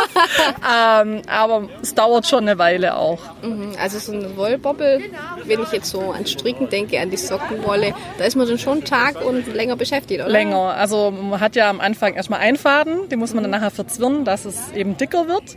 Ähm, 0.72 1.22
aber 1.26 1.68
es 1.82 1.94
dauert 1.94 2.26
schon 2.26 2.40
eine 2.48 2.58
Weile 2.58 2.96
auch. 2.96 3.18
Mhm, 3.42 3.74
also 3.78 3.98
so 3.98 4.12
eine 4.12 4.36
Wollbobbel, 4.36 5.02
wenn 5.44 5.62
ich 5.62 5.72
jetzt 5.72 5.90
so 5.90 6.12
an 6.12 6.26
Stricken 6.26 6.68
denke, 6.68 6.98
an 7.00 7.10
die 7.10 7.16
Sockenwolle, 7.16 7.94
da 8.18 8.24
ist 8.24 8.36
man 8.36 8.48
dann 8.48 8.58
schon 8.58 8.84
Tag 8.84 9.24
und 9.24 9.52
länger 9.52 9.76
beschäftigt, 9.76 10.20
oder? 10.20 10.30
Länger. 10.30 10.74
Also 10.74 11.10
man 11.10 11.40
hat 11.40 11.56
ja 11.56 11.68
am 11.68 11.80
Anfang 11.80 12.14
erstmal 12.14 12.40
einen 12.40 12.56
Faden, 12.56 13.08
den 13.08 13.18
muss 13.18 13.34
man 13.34 13.44
dann 13.44 13.50
nachher 13.50 13.70
verzwirnen, 13.70 14.24
dass 14.24 14.44
es 14.44 14.72
eben 14.72 14.96
dicker 14.96 15.28
wird. 15.28 15.56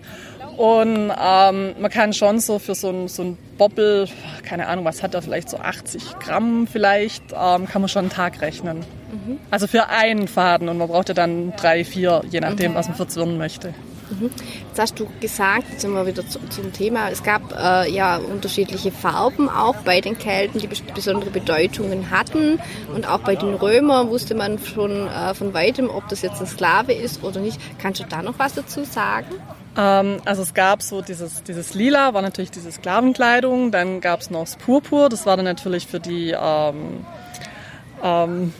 Und 0.58 1.12
ähm, 1.22 1.76
man 1.80 1.92
kann 1.92 2.14
schon 2.14 2.40
so 2.40 2.60
für 2.60 2.76
so 2.76 2.90
ein, 2.90 3.08
so 3.08 3.24
ein 3.24 3.38
Bobbel, 3.58 4.08
keine 4.44 4.68
Ahnung, 4.68 4.86
was 4.86 5.04
hat 5.04 5.14
er, 5.14 5.22
vielleicht 5.22 5.50
so 5.50 5.58
80 5.58 6.20
Gramm 6.20 6.68
vielleicht, 6.68 7.24
ähm, 7.32 7.68
kann 7.68 7.82
man 7.82 7.90
schon 7.90 8.04
einen 8.04 8.10
Tag 8.10 8.42
rechnen. 8.42 8.80
Mhm. 8.80 9.40
Also 9.52 9.68
für 9.68 9.90
einen 9.90 10.28
Faden 10.28 10.70
und 10.70 10.78
man 10.78 10.88
braucht 10.88 11.10
ja 11.10 11.14
dann 11.14 11.54
drei, 11.58 11.84
vier, 11.84 12.22
je 12.30 12.40
nachdem, 12.40 12.72
mhm. 12.72 12.76
was 12.76 12.88
man 12.88 12.96
verzwirnen 12.96 13.38
möchte. 13.38 13.74
Mhm. 14.10 14.30
Jetzt 14.68 14.80
hast 14.80 15.00
du 15.00 15.08
gesagt, 15.20 15.66
jetzt 15.72 15.82
sind 15.82 15.92
wir 15.92 16.06
wieder 16.06 16.28
zu, 16.28 16.40
zum 16.50 16.72
Thema, 16.72 17.10
es 17.10 17.24
gab 17.24 17.42
äh, 17.52 17.92
ja 17.92 18.18
unterschiedliche 18.18 18.92
Farben 18.92 19.50
auch 19.50 19.76
bei 19.78 20.00
den 20.00 20.18
Kelten, 20.18 20.60
die 20.60 20.68
besondere 20.68 21.32
Bedeutungen 21.32 22.12
hatten. 22.12 22.60
Und 22.94 23.10
auch 23.10 23.20
bei 23.20 23.36
den 23.36 23.56
Römern 23.56 24.10
wusste 24.10 24.36
man 24.36 24.60
schon 24.60 25.08
äh, 25.08 25.34
von 25.34 25.54
weitem, 25.54 25.90
ob 25.90 26.08
das 26.10 26.22
jetzt 26.22 26.40
ein 26.40 26.48
Sklave 26.48 26.94
ist 26.94 27.24
oder 27.24 27.40
nicht. 27.42 27.60
Kannst 27.80 28.00
du 28.00 28.06
da 28.06 28.22
noch 28.22 28.38
was 28.38 28.54
dazu 28.54 28.84
sagen? 28.84 29.36
Ähm, 29.78 30.22
also 30.26 30.42
es 30.42 30.54
gab 30.54 30.82
so 30.82 31.02
dieses, 31.02 31.44
dieses 31.44 31.74
Lila, 31.74 32.14
war 32.14 32.22
natürlich 32.22 32.52
diese 32.52 32.72
Sklavenkleidung. 32.72 33.72
Dann 33.72 34.02
gab 34.02 34.22
es 34.22 34.30
noch 34.30 34.42
das 34.42 34.56
Purpur, 34.56 35.10
das 35.10 35.26
war 35.26 35.36
dann 35.36 35.46
natürlich 35.46 35.88
für 35.88 36.00
die 36.00 36.32
ähm, 36.32 37.06
ähm, 38.04 38.54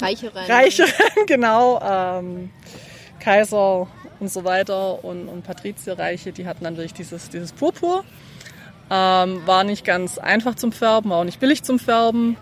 Reicheren. 0.00 0.46
Reicheren, 0.46 0.92
genau. 1.26 1.80
Ähm, 1.80 2.50
Kaiser 3.20 3.86
und 4.20 4.30
so 4.30 4.44
weiter 4.44 5.04
und, 5.04 5.28
und 5.28 5.44
Patrizierreiche, 5.44 6.32
die 6.32 6.46
hatten 6.46 6.64
dann 6.64 6.76
wirklich 6.76 6.94
dieses, 6.94 7.30
dieses 7.30 7.52
Purpur. 7.52 8.04
Ähm, 8.90 9.46
war 9.46 9.64
nicht 9.64 9.84
ganz 9.84 10.18
einfach 10.18 10.56
zum 10.56 10.70
Färben, 10.70 11.10
war 11.10 11.18
auch 11.18 11.24
nicht 11.24 11.40
billig 11.40 11.62
zum 11.62 11.78
Färben. 11.78 12.36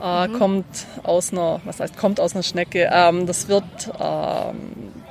Äh, 0.00 0.28
mhm. 0.28 0.38
Kommt 0.38 0.86
aus 1.02 1.32
einer, 1.32 1.60
was 1.64 1.80
heißt, 1.80 1.96
kommt 1.96 2.20
aus 2.20 2.34
einer 2.34 2.44
Schnecke. 2.44 2.88
Ähm, 2.92 3.26
das 3.26 3.48
wird 3.48 3.64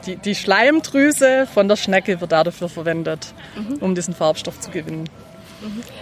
die, 0.06 0.15
die 0.15 0.36
Schleimdrüse 0.36 1.48
von 1.53 1.68
der 1.68 1.75
Schnecke 1.75 2.20
wird 2.22 2.32
dafür 2.32 2.70
verwendet, 2.70 3.34
mhm. 3.56 3.77
um 3.77 3.96
diesen 3.96 4.13
Farbstoff 4.13 4.60
zu 4.60 4.72
gewinnen. 4.72 5.10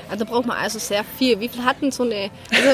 Also 0.10 0.26
braucht 0.26 0.46
man 0.46 0.58
also 0.58 0.80
sehr 0.80 1.04
viel. 1.18 1.40
Wie 1.40 1.50
viel 1.50 1.64
hatten 1.64 1.92
so 1.92 2.04
eine... 2.04 2.30
Also 2.52 2.70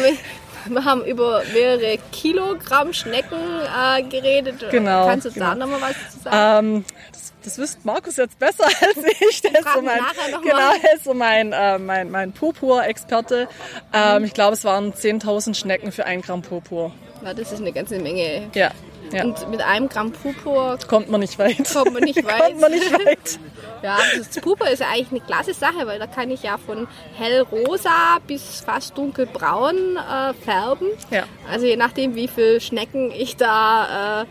wir 0.69 0.85
haben 0.85 1.03
über 1.05 1.43
mehrere 1.53 1.97
Kilogramm 2.11 2.93
Schnecken 2.93 3.37
äh, 3.37 4.03
geredet. 4.03 4.65
Genau. 4.71 5.07
Kannst 5.07 5.25
du 5.25 5.31
genau. 5.31 5.47
da 5.47 5.55
nochmal 5.55 5.81
was 5.81 6.13
zu 6.13 6.19
sagen? 6.23 6.65
Ähm, 6.65 6.85
das, 7.11 7.33
das 7.43 7.57
wüsste 7.57 7.79
Markus 7.83 8.17
jetzt 8.17 8.39
besser 8.39 8.65
als 8.81 8.97
ich. 9.29 9.41
Der 9.41 9.59
ist 9.59 9.73
so 9.73 9.81
mein, 9.81 9.99
genau, 10.41 10.71
ist 10.95 11.03
so 11.03 11.13
mein, 11.13 11.51
äh, 11.51 11.77
mein, 11.79 12.11
mein 12.11 12.31
Purpur-Experte. 12.31 13.47
Ähm, 13.93 14.23
ich 14.23 14.33
glaube, 14.33 14.53
es 14.53 14.63
waren 14.63 14.93
10.000 14.93 15.55
Schnecken 15.55 15.91
für 15.91 16.05
ein 16.05 16.21
Gramm 16.21 16.41
Purpur. 16.41 16.93
Ja, 17.23 17.33
das 17.33 17.51
ist 17.51 17.59
eine 17.59 17.71
ganze 17.71 17.99
Menge. 17.99 18.49
Ja. 18.53 18.71
Ja. 19.13 19.23
Und 19.23 19.49
mit 19.49 19.61
einem 19.61 19.89
Gramm 19.89 20.11
Purpur 20.11 20.77
kommt 20.87 21.09
man 21.09 21.21
nicht 21.21 21.37
weit. 21.39 21.71
Kommt 21.71 21.93
man 21.93 22.03
nicht 22.03 22.23
weit. 22.25 22.41
kommt 22.41 22.61
man 22.61 22.71
nicht 22.71 22.91
weit. 22.91 23.39
ja, 23.83 23.97
das 24.17 24.29
Purpur 24.41 24.67
ist 24.69 24.79
ja 24.79 24.87
eigentlich 24.91 25.11
eine 25.11 25.19
klasse 25.21 25.53
Sache, 25.53 25.85
weil 25.85 25.99
da 25.99 26.07
kann 26.07 26.31
ich 26.31 26.43
ja 26.43 26.57
von 26.57 26.87
hellrosa 27.17 28.19
bis 28.25 28.61
fast 28.61 28.97
dunkelbraun 28.97 29.97
äh, 29.97 30.33
färben. 30.33 30.87
Ja. 31.11 31.23
Also 31.51 31.65
je 31.65 31.77
nachdem, 31.77 32.15
wie 32.15 32.27
viele 32.27 32.59
Schnecken 32.59 33.11
ich 33.11 33.37
da 33.37 34.23
äh, 34.23 34.25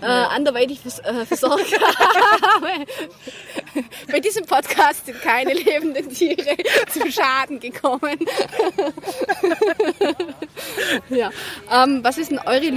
äh, 0.00 0.06
anderweitig 0.06 0.80
vers 0.80 1.00
äh, 1.00 1.26
versorgt 1.26 1.78
habe. 1.78 2.86
Bei 4.10 4.20
diesem 4.20 4.44
Podcast 4.44 5.06
sind 5.06 5.20
keine 5.20 5.52
lebenden 5.52 6.08
Tiere 6.10 6.56
zu 6.92 7.10
Schaden 7.10 7.60
gekommen. 7.60 8.18
ja. 11.08 11.30
Ähm, 11.70 12.00
was 12.02 12.18
ist 12.18 12.30
denn 12.30 12.38
eure 12.38 12.70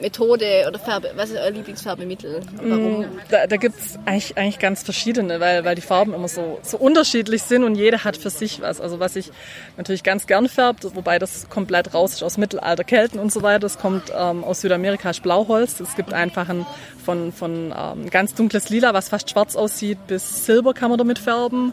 Lieblingsfärbemethode 0.00 0.64
oder 0.68 0.78
Färbe, 0.78 1.10
was 1.14 1.30
ist 1.30 1.38
euer 1.38 1.50
Lieblingsfärbemittel? 1.50 2.40
Warum? 2.56 3.00
Mm, 3.00 3.20
da, 3.28 3.46
da 3.46 3.56
gibt 3.56 3.78
es 3.78 3.98
eigentlich, 4.04 4.36
eigentlich 4.36 4.58
ganz 4.58 4.82
verschiedene, 4.82 5.40
weil, 5.40 5.64
weil 5.64 5.74
die 5.74 5.82
Farben 5.82 6.14
immer 6.14 6.28
so, 6.28 6.58
so 6.62 6.78
unterschiedlich 6.78 7.42
sind 7.42 7.64
und 7.64 7.74
jeder 7.74 8.04
hat 8.04 8.16
für 8.16 8.30
sich 8.30 8.60
was. 8.60 8.80
Also 8.80 9.00
was 9.00 9.16
ich 9.16 9.30
natürlich 9.76 10.02
ganz 10.02 10.26
gern 10.26 10.48
färbt, 10.48 10.84
wobei 10.94 11.18
das 11.18 11.48
komplett 11.48 11.94
raus 11.94 12.14
ist 12.14 12.22
aus 12.22 12.38
Mittelalter, 12.38 12.84
Kelten 12.84 13.18
und 13.18 13.32
so 13.32 13.42
weiter, 13.42 13.60
das 13.60 13.78
kommt 13.78 14.12
ähm, 14.16 14.44
aus 14.44 14.62
Südamerika, 14.62 15.10
ist 15.10 15.22
Blauholz. 15.22 15.80
Es 15.80 15.96
gibt 15.96 16.12
einfach 16.12 16.48
ein 16.48 16.66
von, 17.04 17.32
von 17.32 17.74
ähm, 17.76 18.10
ganz 18.10 18.34
dunkles 18.34 18.68
Lila, 18.70 18.94
was 18.94 19.08
fast 19.08 19.30
schwarz 19.30 19.56
aussieht, 19.56 19.98
bis 20.06 20.46
Silber 20.46 20.74
kann 20.74 20.90
man 20.90 20.98
damit 20.98 21.18
färben. 21.18 21.72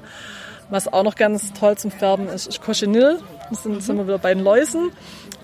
Was 0.69 0.91
auch 0.91 1.03
noch 1.03 1.15
ganz 1.15 1.53
toll 1.53 1.77
zum 1.77 1.91
Färben 1.91 2.27
ist, 2.27 2.47
ist 2.47 2.61
Cochineal. 2.61 3.19
Das 3.49 3.63
sind, 3.63 3.75
mhm. 3.75 3.79
sind 3.79 3.97
wir 3.97 4.05
wieder 4.05 4.17
bei 4.17 4.33
den 4.33 4.43
Läusen. 4.43 4.91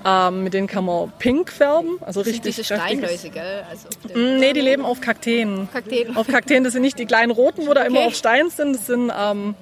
Ähm, 0.06 0.44
mit 0.44 0.54
denen 0.54 0.68
kann 0.68 0.86
man 0.86 1.12
pink 1.18 1.52
färben. 1.52 1.98
Also 2.02 2.22
das 2.22 2.28
richtig 2.28 2.56
sind 2.56 2.66
diese 2.68 2.76
Steinläuse, 2.76 3.30
gell? 3.30 3.64
Also 3.70 3.88
mm, 4.14 4.40
nee, 4.40 4.54
die 4.54 4.62
leben 4.62 4.84
auf 4.84 5.00
Kakteen. 5.00 5.70
Kakteen. 5.72 6.16
Auf 6.18 6.28
Kakteen, 6.28 6.64
das 6.64 6.74
sind 6.74 6.82
nicht 6.82 7.00
die 7.00 7.06
kleinen 7.06 7.32
roten, 7.32 7.68
wo 7.68 7.74
da 7.74 7.82
okay. 7.82 7.90
immer 7.90 8.02
auf 8.08 8.16
Stein 8.16 8.50
sind. 8.50 8.76
Das 8.76 8.86
sind 8.88 9.12
ähm, 9.18 9.56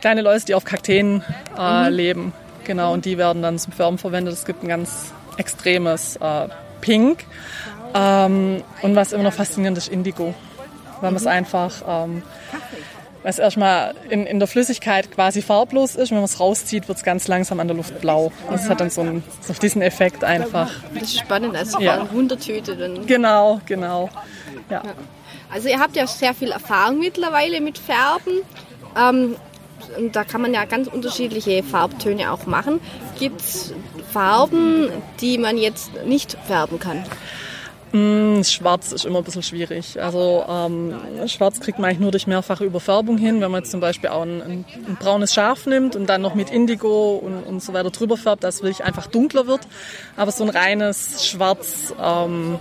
kleine 0.00 0.20
Läuse, 0.20 0.44
die 0.46 0.54
auf 0.54 0.64
Kakteen 0.64 1.24
äh, 1.58 1.88
mhm. 1.88 1.96
leben. 1.96 2.32
Genau, 2.64 2.92
und 2.92 3.06
die 3.06 3.18
werden 3.18 3.42
dann 3.42 3.58
zum 3.58 3.72
Färben 3.72 3.98
verwendet. 3.98 4.34
Es 4.34 4.44
gibt 4.44 4.62
ein 4.62 4.68
ganz 4.68 5.12
extremes 5.38 6.16
äh, 6.16 6.48
Pink. 6.80 7.24
Ähm, 7.94 8.62
und 8.82 8.96
was 8.96 9.12
immer 9.12 9.24
noch 9.24 9.32
faszinierend 9.32 9.78
ist, 9.78 9.88
Indigo. 9.88 10.34
Weil 11.00 11.10
man 11.10 11.16
es 11.16 11.26
einfach, 11.26 11.82
ähm, 11.86 12.22
es 13.24 13.38
erstmal 13.38 13.94
in, 14.10 14.26
in 14.26 14.38
der 14.38 14.48
Flüssigkeit 14.48 15.10
quasi 15.10 15.42
farblos 15.42 15.94
ist. 15.94 16.10
Wenn 16.10 16.18
man 16.18 16.24
es 16.24 16.40
rauszieht, 16.40 16.88
wird 16.88 16.98
es 16.98 17.04
ganz 17.04 17.28
langsam 17.28 17.60
an 17.60 17.68
der 17.68 17.76
Luft 17.76 18.00
blau. 18.00 18.32
Das 18.50 18.68
hat 18.68 18.80
dann 18.80 18.90
so, 18.90 19.02
einen, 19.02 19.22
so 19.40 19.52
diesen 19.52 19.82
Effekt 19.82 20.24
einfach. 20.24 20.70
Das 20.94 21.04
ist 21.04 21.18
spannend, 21.18 21.56
also 21.56 21.80
ja. 21.80 22.10
Wundertüte 22.12 22.76
dann. 22.76 23.06
Genau, 23.06 23.60
genau. 23.66 24.10
Ja. 24.70 24.82
Also 25.52 25.68
ihr 25.68 25.78
habt 25.78 25.96
ja 25.96 26.06
sehr 26.06 26.34
viel 26.34 26.50
Erfahrung 26.50 26.98
mittlerweile 26.98 27.60
mit 27.60 27.78
Färben. 27.78 28.40
Ähm, 28.98 29.36
und 29.98 30.16
da 30.16 30.24
kann 30.24 30.40
man 30.40 30.54
ja 30.54 30.64
ganz 30.64 30.88
unterschiedliche 30.88 31.62
Farbtöne 31.62 32.32
auch 32.32 32.46
machen. 32.46 32.80
Gibt 33.18 33.40
es 33.40 33.74
Farben, 34.12 34.88
die 35.20 35.38
man 35.38 35.58
jetzt 35.58 35.90
nicht 36.06 36.36
färben 36.46 36.78
kann? 36.78 37.04
Mm, 37.92 38.42
schwarz 38.42 38.90
ist 38.92 39.04
immer 39.04 39.18
ein 39.18 39.24
bisschen 39.24 39.42
schwierig. 39.42 40.00
Also 40.02 40.44
ähm, 40.48 40.94
Schwarz 41.26 41.60
kriegt 41.60 41.78
man 41.78 41.90
eigentlich 41.90 42.00
nur 42.00 42.10
durch 42.10 42.26
mehrfache 42.26 42.64
Überfärbung 42.64 43.18
hin. 43.18 43.42
Wenn 43.42 43.50
man 43.50 43.60
jetzt 43.60 43.70
zum 43.70 43.80
Beispiel 43.80 44.08
auch 44.08 44.22
ein, 44.22 44.40
ein, 44.40 44.64
ein 44.88 44.96
braunes 44.98 45.34
Schaf 45.34 45.66
nimmt 45.66 45.94
und 45.94 46.06
dann 46.06 46.22
noch 46.22 46.34
mit 46.34 46.50
Indigo 46.50 47.16
und, 47.16 47.42
und 47.42 47.62
so 47.62 47.74
weiter 47.74 47.90
drüber 47.90 48.16
färbt, 48.16 48.44
dass 48.44 48.56
es 48.56 48.62
wirklich 48.62 48.82
einfach 48.82 49.06
dunkler 49.08 49.46
wird. 49.46 49.60
Aber 50.16 50.32
so 50.32 50.42
ein 50.42 50.50
reines 50.50 51.26
Schwarz 51.26 51.92
ähm, 52.02 52.58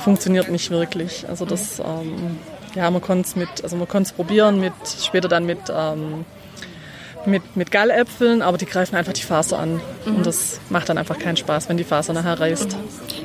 funktioniert 0.00 0.50
nicht 0.50 0.70
wirklich. 0.70 1.26
Also 1.28 1.44
das, 1.44 1.78
ähm, 1.78 2.38
ja, 2.74 2.90
man 2.90 3.00
konnte 3.00 3.28
es 3.28 3.36
mit, 3.36 3.62
also 3.62 3.76
man 3.76 3.86
konnte 3.86 4.08
es 4.10 4.12
probieren 4.12 4.58
mit, 4.58 4.74
später 5.00 5.28
dann 5.28 5.46
mit 5.46 5.60
ähm, 5.72 6.24
mit, 7.24 7.56
mit 7.56 7.70
Galläpfeln, 7.70 8.42
aber 8.42 8.58
die 8.58 8.66
greifen 8.66 8.96
einfach 8.96 9.12
die 9.12 9.22
Faser 9.22 9.58
an. 9.58 9.80
Mhm. 10.04 10.16
Und 10.16 10.26
das 10.26 10.60
macht 10.70 10.88
dann 10.88 10.98
einfach 10.98 11.18
keinen 11.20 11.36
Spaß, 11.36 11.68
wenn 11.68 11.76
die 11.76 11.84
Faser 11.84 12.12
nachher 12.12 12.40
reißt. 12.40 12.76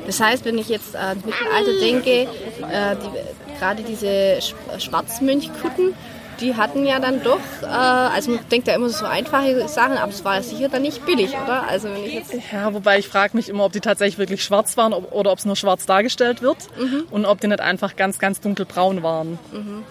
Das 0.08 0.20
heißt, 0.20 0.46
wenn 0.46 0.56
ich 0.56 0.70
jetzt 0.70 0.96
ans 0.96 1.22
Mittelalter 1.22 1.78
denke, 1.80 2.10
äh, 2.10 2.96
die, 2.96 3.58
gerade 3.58 3.82
diese 3.82 4.38
Schwarzmönchkutten, 4.78 5.94
die 6.40 6.56
hatten 6.56 6.86
ja 6.86 6.98
dann 6.98 7.22
doch, 7.22 7.40
äh, 7.62 7.66
also 7.66 8.30
man 8.30 8.40
denkt 8.50 8.68
ja 8.68 8.74
immer 8.74 8.88
so 8.88 9.04
einfache 9.04 9.68
Sachen, 9.68 9.98
aber 9.98 10.10
es 10.10 10.24
war 10.24 10.42
sicher 10.42 10.70
dann 10.70 10.80
nicht 10.80 11.04
billig, 11.04 11.30
oder? 11.44 11.68
Also 11.68 11.88
wenn 11.88 12.04
ich 12.04 12.14
jetzt 12.14 12.32
ja, 12.50 12.72
wobei 12.72 12.98
ich 12.98 13.06
frage 13.06 13.36
mich 13.36 13.50
immer, 13.50 13.64
ob 13.64 13.72
die 13.72 13.80
tatsächlich 13.80 14.16
wirklich 14.16 14.42
schwarz 14.42 14.78
waren 14.78 14.94
ob, 14.94 15.12
oder 15.12 15.30
ob 15.30 15.40
es 15.40 15.44
nur 15.44 15.56
schwarz 15.56 15.84
dargestellt 15.84 16.40
wird 16.40 16.56
mhm. 16.78 17.04
und 17.10 17.26
ob 17.26 17.42
die 17.42 17.48
nicht 17.48 17.60
einfach 17.60 17.94
ganz, 17.94 18.18
ganz 18.18 18.40
dunkelbraun 18.40 19.02
waren. 19.02 19.38
Mhm. 19.52 19.84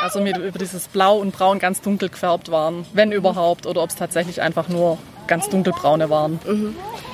Also 0.00 0.22
mit, 0.22 0.38
über 0.38 0.58
dieses 0.58 0.88
Blau 0.88 1.18
und 1.18 1.32
Braun 1.32 1.58
ganz 1.58 1.82
dunkel 1.82 2.08
gefärbt 2.08 2.50
waren, 2.50 2.86
wenn 2.94 3.12
überhaupt, 3.12 3.66
oder 3.66 3.82
ob 3.82 3.90
es 3.90 3.96
tatsächlich 3.96 4.40
einfach 4.40 4.68
nur 4.68 4.96
ganz 5.26 5.50
dunkelbraune 5.50 6.08
waren. 6.08 6.40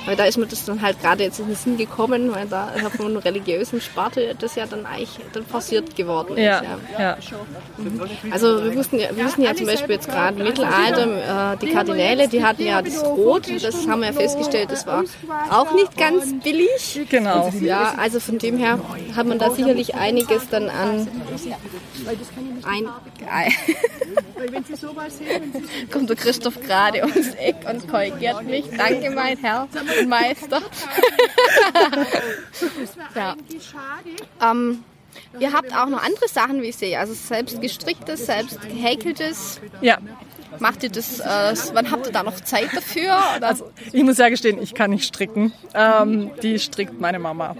Weil 0.05 0.15
da 0.15 0.25
ist 0.25 0.37
mir 0.37 0.45
das 0.45 0.65
dann 0.65 0.81
halt 0.81 1.01
gerade 1.01 1.23
jetzt 1.23 1.39
in 1.39 1.47
den 1.47 1.55
Sinn 1.55 1.77
gekommen, 1.77 2.33
weil 2.33 2.47
da 2.47 2.71
von 2.95 3.17
religiösen 3.17 3.81
Sparte 3.81 4.35
das 4.37 4.55
ja 4.55 4.65
dann 4.65 4.85
eigentlich 4.85 5.17
dann 5.33 5.45
forciert 5.45 5.95
geworden 5.95 6.37
ist. 6.37 6.43
Ja, 6.43 6.61
ja. 6.97 7.17
Mhm. 7.77 8.01
Also 8.31 8.63
wir 8.63 8.75
wussten, 8.75 8.99
ja, 8.99 9.09
wir 9.15 9.25
wissen 9.25 9.41
ja 9.41 9.55
zum 9.55 9.65
Beispiel 9.65 9.95
jetzt 9.95 10.09
gerade 10.09 10.37
im 10.37 10.45
Mittelalter, 10.45 11.53
äh, 11.53 11.57
die 11.57 11.67
Kardinäle, 11.67 12.27
die 12.27 12.43
hatten 12.43 12.65
ja 12.65 12.81
das 12.81 13.03
Rot, 13.03 13.47
das 13.61 13.87
haben 13.87 14.01
wir 14.01 14.07
ja 14.07 14.13
festgestellt, 14.13 14.71
das 14.71 14.85
war 14.85 15.03
auch 15.49 15.73
nicht 15.73 15.97
ganz 15.97 16.33
billig. 16.43 17.01
Genau. 17.09 17.51
Ja, 17.61 17.95
also 17.97 18.19
von 18.19 18.37
dem 18.37 18.57
her 18.57 18.79
hat 19.15 19.25
man 19.25 19.39
da 19.39 19.49
sicherlich 19.51 19.95
einiges 19.95 20.49
dann 20.49 20.69
an 20.69 21.07
ein, 22.65 22.89
Kommt 25.91 26.09
der 26.09 26.15
Christoph 26.15 26.59
gerade 26.61 27.01
ums 27.01 27.33
Eck 27.35 27.55
und 27.69 27.87
korrigiert 27.87 28.43
mich. 28.43 28.65
Danke, 28.77 29.09
mein 29.11 29.37
Herr 29.37 29.67
Meister. 30.07 30.61
ja. 33.15 33.35
Ähm, 34.41 34.83
ihr 35.39 35.53
habt 35.53 35.75
auch 35.75 35.87
noch 35.87 36.03
andere 36.03 36.27
Sachen, 36.27 36.61
wie 36.61 36.67
ich 36.67 36.75
sehe. 36.75 36.99
Also 36.99 37.13
selbst 37.13 37.61
gestricktes, 37.61 38.25
selbst 38.25 38.61
gehäkeltes. 38.61 39.61
Ja. 39.81 39.97
Macht 40.59 40.83
ihr 40.83 40.89
das, 40.89 41.19
äh, 41.19 41.53
wann 41.73 41.91
habt 41.91 42.07
ihr 42.07 42.13
da 42.13 42.23
noch 42.23 42.39
Zeit 42.39 42.69
dafür? 42.73 43.17
Oder? 43.37 43.47
Also, 43.47 43.71
ich 43.91 44.03
muss 44.03 44.17
ja 44.17 44.29
gestehen, 44.29 44.61
ich 44.61 44.73
kann 44.73 44.91
nicht 44.91 45.03
stricken. 45.03 45.51
Ähm, 45.73 46.31
die 46.41 46.59
strickt 46.59 46.99
meine 46.99 47.19
Mama. 47.19 47.55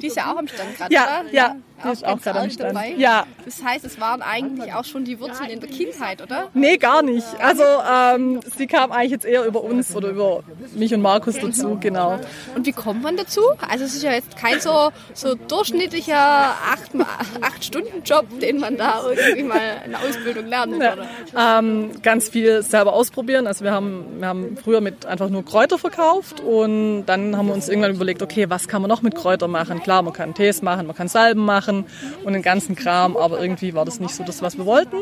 Die 0.00 0.06
ist 0.06 0.16
ja 0.16 0.32
auch 0.32 0.38
am 0.38 0.48
Stand 0.48 0.76
gerade, 0.76 0.94
ja, 0.94 1.20
oder? 1.20 1.32
Ja, 1.32 1.56
die 1.84 1.92
ist 1.92 2.06
auch 2.06 2.20
gerade 2.20 2.40
am 2.40 2.50
Stand. 2.50 2.74
Dabei. 2.74 2.94
Ja. 2.96 3.26
Das 3.44 3.62
heißt, 3.64 3.84
es 3.84 4.00
waren 4.00 4.22
eigentlich 4.22 4.72
auch 4.74 4.84
schon 4.84 5.04
die 5.04 5.18
Wurzeln 5.20 5.50
in 5.50 5.60
der 5.60 5.68
Kindheit, 5.68 6.22
oder? 6.22 6.48
Nee, 6.54 6.76
gar 6.76 7.02
nicht. 7.02 7.26
Also 7.40 7.62
ähm, 7.64 8.40
sie 8.56 8.66
kam 8.66 8.92
eigentlich 8.92 9.12
jetzt 9.12 9.24
eher 9.24 9.44
über 9.44 9.62
uns 9.62 9.94
oder 9.94 10.08
über 10.08 10.42
mich 10.74 10.92
und 10.94 11.02
Markus 11.02 11.36
dazu, 11.38 11.78
genau. 11.80 12.18
Und 12.54 12.66
wie 12.66 12.72
kommt 12.72 13.02
man 13.02 13.16
dazu? 13.16 13.40
Also 13.68 13.84
es 13.84 13.94
ist 13.94 14.02
ja 14.02 14.12
jetzt 14.12 14.36
kein 14.36 14.60
so, 14.60 14.90
so 15.14 15.34
durchschnittlicher 15.34 16.16
acht, 16.16 17.64
Stunden 17.64 18.02
Job, 18.04 18.26
den 18.40 18.58
man 18.58 18.76
da 18.76 19.02
irgendwie 19.08 19.42
mal 19.42 19.60
in 19.84 19.92
der 19.92 20.00
Ausbildung 20.00 20.46
lernt. 20.46 20.82
Ja. 20.82 21.58
Ähm, 21.58 21.90
ganz 22.02 22.28
viel 22.28 22.62
selber 22.62 22.92
ausprobieren. 22.92 23.46
Also 23.46 23.64
wir 23.64 23.72
haben, 23.72 24.18
wir 24.18 24.28
haben 24.28 24.56
früher 24.56 24.80
mit 24.80 25.06
einfach 25.06 25.28
nur 25.28 25.44
Kräuter 25.44 25.78
verkauft 25.78 26.40
und 26.40 27.06
dann 27.06 27.36
haben 27.36 27.46
wir 27.46 27.54
uns 27.54 27.68
irgendwann 27.68 27.94
überlegt, 27.94 28.22
okay, 28.22 28.48
was 28.48 28.68
kann 28.68 28.82
man 28.82 28.88
noch 28.88 29.02
mit 29.02 29.14
Kräutern 29.14 29.50
machen? 29.50 29.82
Klar, 29.82 30.02
man 30.02 30.12
kann 30.12 30.34
Tees 30.34 30.62
machen, 30.62 30.86
man 30.86 30.96
kann 30.96 31.08
Salben 31.08 31.44
machen 31.44 31.69
machen 31.70 31.86
und 32.24 32.32
den 32.32 32.42
ganzen 32.42 32.76
Kram, 32.76 33.16
aber 33.16 33.40
irgendwie 33.40 33.74
war 33.74 33.84
das 33.84 34.00
nicht 34.00 34.14
so 34.14 34.24
das, 34.24 34.42
was 34.42 34.58
wir 34.58 34.66
wollten 34.66 34.98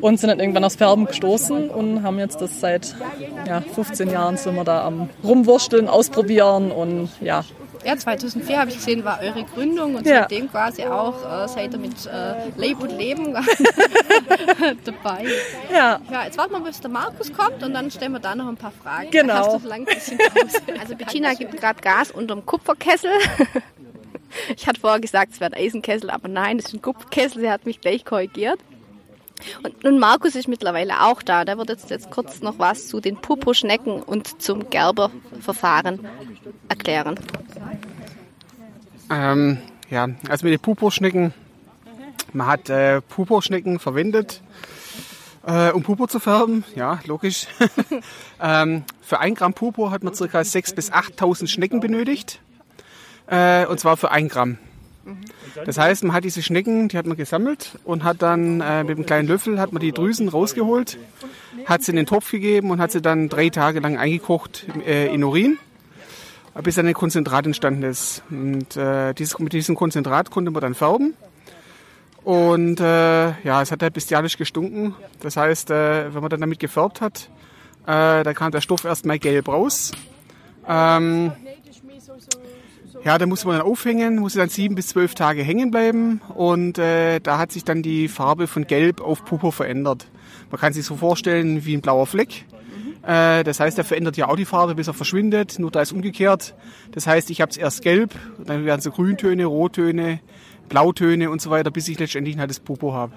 und 0.00 0.18
sind 0.18 0.30
dann 0.30 0.40
irgendwann 0.40 0.64
aufs 0.64 0.76
Färben 0.76 1.06
gestoßen 1.06 1.70
und 1.70 2.02
haben 2.02 2.18
jetzt 2.18 2.40
das 2.40 2.60
seit 2.60 2.94
ja, 3.46 3.60
15 3.60 4.10
Jahren 4.10 4.36
sind 4.36 4.54
wir 4.54 4.64
da 4.64 4.84
am 4.84 5.08
rumwursteln, 5.22 5.88
ausprobieren 5.88 6.70
und 6.70 7.10
ja, 7.20 7.44
ja, 7.84 7.96
2004 7.96 8.60
habe 8.60 8.70
ich 8.70 8.76
gesehen, 8.76 9.04
war 9.04 9.20
eure 9.20 9.42
Gründung 9.42 9.96
und 9.96 10.06
ja. 10.06 10.20
seitdem 10.20 10.48
quasi 10.48 10.84
auch 10.84 11.16
äh, 11.44 11.48
seid 11.48 11.72
ihr 11.72 11.80
mit 11.80 12.06
äh, 12.06 12.34
Leib 12.56 12.80
und 12.80 12.96
Leben 12.96 13.34
dabei. 14.84 15.26
Ja. 15.72 16.00
ja. 16.08 16.24
Jetzt 16.24 16.38
warten 16.38 16.52
wir, 16.52 16.60
bis 16.60 16.80
der 16.80 16.90
Markus 16.90 17.32
kommt 17.32 17.60
und 17.64 17.74
dann 17.74 17.90
stellen 17.90 18.12
wir 18.12 18.20
da 18.20 18.36
noch 18.36 18.46
ein 18.46 18.56
paar 18.56 18.70
Fragen. 18.70 19.10
Genau. 19.10 19.54
also 20.80 20.94
Bettina 20.96 21.34
gibt 21.34 21.56
gerade 21.56 21.80
Gas 21.80 22.12
unterm 22.12 22.46
Kupferkessel. 22.46 23.10
Ich 24.56 24.66
hatte 24.66 24.80
vorher 24.80 25.00
gesagt, 25.00 25.32
es 25.32 25.40
wäre 25.40 25.52
ein 25.52 25.60
Eisenkessel, 25.60 26.10
aber 26.10 26.28
nein, 26.28 26.58
das 26.58 26.66
ist 26.66 26.74
ein 26.74 26.82
Kupferkessel. 26.82 27.40
Sie 27.40 27.50
hat 27.50 27.66
mich 27.66 27.80
gleich 27.80 28.04
korrigiert. 28.04 28.58
Und 29.62 29.82
nun 29.82 29.98
Markus 29.98 30.34
ist 30.34 30.48
mittlerweile 30.48 31.02
auch 31.02 31.22
da. 31.22 31.44
Der 31.44 31.58
wird 31.58 31.68
jetzt, 31.68 31.90
jetzt 31.90 32.10
kurz 32.10 32.40
noch 32.42 32.58
was 32.58 32.86
zu 32.88 33.00
den 33.00 33.16
Pupo-Schnecken 33.16 34.02
und 34.02 34.40
zum 34.40 34.70
Gerber-Verfahren 34.70 36.06
erklären. 36.68 37.18
Ähm, 39.10 39.58
ja, 39.90 40.08
also 40.28 40.46
mit 40.46 40.52
den 40.52 40.60
Pupo-Schnecken, 40.60 41.34
man 42.32 42.46
hat 42.46 42.70
äh, 42.70 43.00
Pupo-Schnecken 43.00 43.78
verwendet, 43.78 44.40
äh, 45.44 45.70
um 45.70 45.82
Pupo 45.82 46.06
zu 46.06 46.20
färben. 46.20 46.64
Ja, 46.76 47.00
logisch. 47.06 47.48
ähm, 48.40 48.84
für 49.00 49.18
ein 49.18 49.34
Gramm 49.34 49.54
Pupo 49.54 49.90
hat 49.90 50.04
man 50.04 50.14
ca. 50.14 50.24
6.000 50.24 50.74
bis 50.74 50.92
8.000 50.92 51.48
Schnecken 51.48 51.80
benötigt. 51.80 52.40
Äh, 53.26 53.66
und 53.66 53.80
zwar 53.80 53.96
für 53.96 54.10
ein 54.10 54.28
Gramm. 54.28 54.58
Das 55.64 55.78
heißt, 55.78 56.04
man 56.04 56.14
hat 56.14 56.24
diese 56.24 56.42
Schnecken, 56.42 56.88
die 56.88 56.96
hat 56.96 57.06
man 57.06 57.16
gesammelt 57.16 57.78
und 57.84 58.04
hat 58.04 58.22
dann 58.22 58.60
äh, 58.60 58.84
mit 58.84 58.96
einem 58.96 59.06
kleinen 59.06 59.28
Löffel 59.28 59.58
hat 59.58 59.72
man 59.72 59.80
die 59.80 59.92
Drüsen 59.92 60.28
rausgeholt, 60.28 60.98
hat 61.66 61.82
sie 61.82 61.92
in 61.92 61.96
den 61.96 62.06
Topf 62.06 62.30
gegeben 62.30 62.70
und 62.70 62.80
hat 62.80 62.92
sie 62.92 63.02
dann 63.02 63.28
drei 63.28 63.48
Tage 63.48 63.80
lang 63.80 63.96
eingekocht 63.96 64.66
äh, 64.86 65.12
in 65.12 65.24
Urin, 65.24 65.58
bis 66.62 66.76
dann 66.76 66.86
ein 66.86 66.94
Konzentrat 66.94 67.46
entstanden 67.46 67.82
ist. 67.82 68.22
Und 68.30 68.76
äh, 68.76 69.12
dieses, 69.14 69.38
mit 69.38 69.52
diesem 69.52 69.74
Konzentrat 69.74 70.30
konnte 70.30 70.50
man 70.50 70.62
dann 70.62 70.74
färben. 70.74 71.14
Und 72.24 72.78
äh, 72.80 73.30
ja, 73.42 73.62
es 73.62 73.72
hat 73.72 73.82
halt 73.82 73.94
bestialisch 73.94 74.36
gestunken. 74.38 74.94
Das 75.20 75.36
heißt, 75.36 75.70
äh, 75.70 76.14
wenn 76.14 76.20
man 76.20 76.30
dann 76.30 76.40
damit 76.40 76.60
gefärbt 76.60 77.00
hat, 77.00 77.28
äh, 77.84 78.22
da 78.22 78.32
kam 78.32 78.52
der 78.52 78.60
Stoff 78.60 78.84
erstmal 78.84 79.18
gelb 79.18 79.48
raus. 79.48 79.90
Ähm, 80.68 81.32
ja, 83.04 83.18
da 83.18 83.26
muss 83.26 83.44
man 83.44 83.58
dann 83.58 83.66
aufhängen, 83.66 84.16
muss 84.16 84.34
dann 84.34 84.48
sieben 84.48 84.74
bis 84.74 84.88
zwölf 84.88 85.14
Tage 85.14 85.42
hängen 85.42 85.70
bleiben 85.70 86.20
und 86.34 86.78
äh, 86.78 87.20
da 87.20 87.38
hat 87.38 87.52
sich 87.52 87.64
dann 87.64 87.82
die 87.82 88.08
Farbe 88.08 88.46
von 88.46 88.66
Gelb 88.66 89.00
auf 89.00 89.24
Purpur 89.24 89.52
verändert. 89.52 90.06
Man 90.50 90.60
kann 90.60 90.72
sich 90.72 90.84
so 90.84 90.96
vorstellen 90.96 91.64
wie 91.64 91.76
ein 91.76 91.80
blauer 91.80 92.06
Fleck. 92.06 92.44
Äh, 93.02 93.42
das 93.42 93.58
heißt, 93.58 93.78
er 93.78 93.84
verändert 93.84 94.16
ja 94.16 94.28
auch 94.28 94.36
die 94.36 94.44
Farbe, 94.44 94.74
bis 94.74 94.86
er 94.86 94.94
verschwindet. 94.94 95.58
Nur 95.58 95.70
da 95.70 95.82
ist 95.82 95.92
umgekehrt. 95.92 96.54
Das 96.92 97.06
heißt, 97.06 97.30
ich 97.30 97.40
habe 97.40 97.50
es 97.50 97.56
erst 97.56 97.82
gelb, 97.82 98.14
dann 98.38 98.64
werden 98.64 98.80
es 98.84 98.90
Grüntöne, 98.90 99.46
Rottöne, 99.46 100.20
Blautöne 100.68 101.30
und 101.30 101.40
so 101.40 101.50
weiter, 101.50 101.70
bis 101.70 101.88
ich 101.88 101.98
letztendlich 101.98 102.38
halt 102.38 102.50
das 102.50 102.60
Popo 102.60 102.92
habe. 102.92 103.12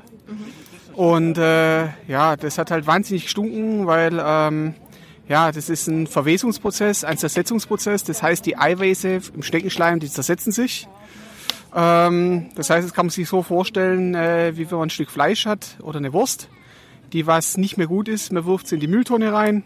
Und 0.94 1.38
äh, 1.38 1.88
ja, 2.08 2.36
das 2.38 2.58
hat 2.58 2.72
halt 2.72 2.88
wahnsinnig 2.88 3.26
gestunken, 3.26 3.86
weil 3.86 4.22
ähm, 4.26 4.74
ja, 5.28 5.52
das 5.52 5.70
ist 5.70 5.88
ein 5.88 6.08
Verwesungsprozess, 6.08 7.04
ein 7.04 7.18
Zersetzungsprozess. 7.18 8.04
Das 8.04 8.22
heißt, 8.22 8.46
die 8.46 8.58
Eiweiße 8.58 9.22
im 9.34 9.44
Schneckenschleim, 9.44 10.00
die 10.00 10.10
zersetzen 10.10 10.52
sich. 10.52 10.88
Ähm, 11.76 12.52
das 12.56 12.70
heißt, 12.70 12.86
das 12.86 12.94
kann 12.94 13.08
man 13.08 13.12
sich 13.12 13.28
so 13.28 13.42
vorstellen, 13.42 14.16
äh, 14.16 14.54
wie 14.56 14.70
wenn 14.70 14.78
man 14.78 14.88
ein 14.88 14.92
Stück 14.92 15.10
Fleisch 15.10 15.46
hat 15.46 15.78
oder 15.82 15.98
eine 15.98 16.14
Wurst, 16.14 16.48
die 17.12 17.28
was 17.28 17.58
nicht 17.58 17.78
mehr 17.78 17.88
gut 17.88 18.08
ist. 18.08 18.32
Man 18.32 18.46
wirft 18.46 18.68
sie 18.68 18.76
in 18.76 18.82
die 18.82 18.88
Mülltonne 18.88 19.34
rein 19.34 19.64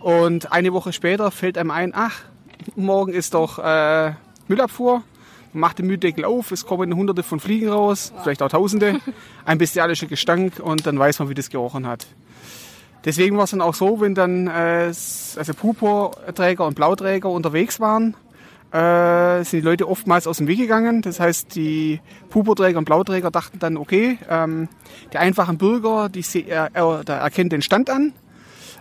und 0.00 0.52
eine 0.52 0.72
Woche 0.72 0.92
später 0.92 1.30
fällt 1.30 1.58
einem 1.58 1.70
ein, 1.70 1.92
ach, 1.94 2.22
morgen 2.74 3.12
ist 3.12 3.34
doch 3.34 3.58
äh, 3.58 4.12
Müllabfuhr. 4.48 5.02
Man 5.52 5.60
macht 5.60 5.78
den 5.78 5.86
Müllдeckel 5.86 6.24
auf, 6.24 6.50
es 6.50 6.66
kommen 6.66 6.94
hunderte 6.94 7.22
von 7.22 7.40
Fliegen 7.40 7.68
raus, 7.68 8.12
vielleicht 8.22 8.42
auch 8.42 8.50
tausende, 8.50 9.00
ein 9.44 9.58
bestialischer 9.58 10.06
Gestank 10.06 10.60
und 10.60 10.86
dann 10.86 10.98
weiß 10.98 11.20
man, 11.20 11.28
wie 11.28 11.34
das 11.34 11.50
gerochen 11.50 11.86
hat. 11.86 12.06
Deswegen 13.04 13.36
war 13.36 13.44
es 13.44 13.50
dann 13.50 13.60
auch 13.60 13.74
so, 13.74 14.00
wenn 14.00 14.14
dann 14.14 14.48
äh, 14.48 14.86
also 14.88 15.54
Purpurträger 15.54 16.66
und 16.66 16.74
Blauträger 16.74 17.30
unterwegs 17.30 17.80
waren, 17.80 18.14
äh, 18.72 19.44
sind 19.44 19.60
die 19.60 19.64
Leute 19.64 19.88
oftmals 19.88 20.26
aus 20.26 20.38
dem 20.38 20.46
Weg 20.46 20.58
gegangen. 20.58 21.02
Das 21.02 21.20
heißt, 21.20 21.54
die 21.54 22.00
Purpurträger 22.28 22.78
und 22.78 22.84
Blauträger 22.84 23.30
dachten 23.30 23.58
dann, 23.58 23.76
okay, 23.76 24.18
ähm, 24.28 24.68
die 25.12 25.18
einfachen 25.18 25.58
Bürger, 25.58 26.08
die 26.08 26.24
äh, 26.42 26.68
erkennen 26.74 27.50
den 27.50 27.62
Stand 27.62 27.88
an. 27.90 28.12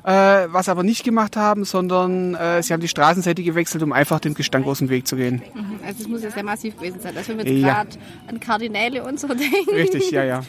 Äh, 0.03 0.47
was 0.53 0.69
aber 0.69 0.83
nicht 0.83 1.03
gemacht 1.03 1.35
haben, 1.35 1.65
sondern 1.65 2.33
äh, 2.35 2.63
sie 2.63 2.71
haben 2.71 2.79
die 2.79 2.87
Straßenseite 2.87 3.43
gewechselt, 3.43 3.83
um 3.83 3.91
einfach 3.91 4.21
dem 4.21 4.35
Gestank 4.35 4.65
aus 4.65 4.77
dem 4.77 4.89
Weg 4.89 5.05
zu 5.05 5.17
gehen. 5.17 5.41
Mhm, 5.53 5.79
also 5.85 6.01
es 6.01 6.07
muss 6.07 6.23
ja 6.23 6.31
sehr 6.31 6.43
massiv 6.43 6.77
gewesen 6.77 7.01
sein. 7.01 7.17
Also 7.17 7.29
wenn 7.29 7.39
wir 7.39 7.45
jetzt 7.45 7.61
ja. 7.61 7.83
gerade 7.83 7.97
an 8.27 8.39
Kardinäle 8.39 9.03
und 9.03 9.19
so 9.19 9.27
denken. 9.27 9.69
Richtig, 9.69 10.09
ja, 10.11 10.23
ja. 10.23 10.43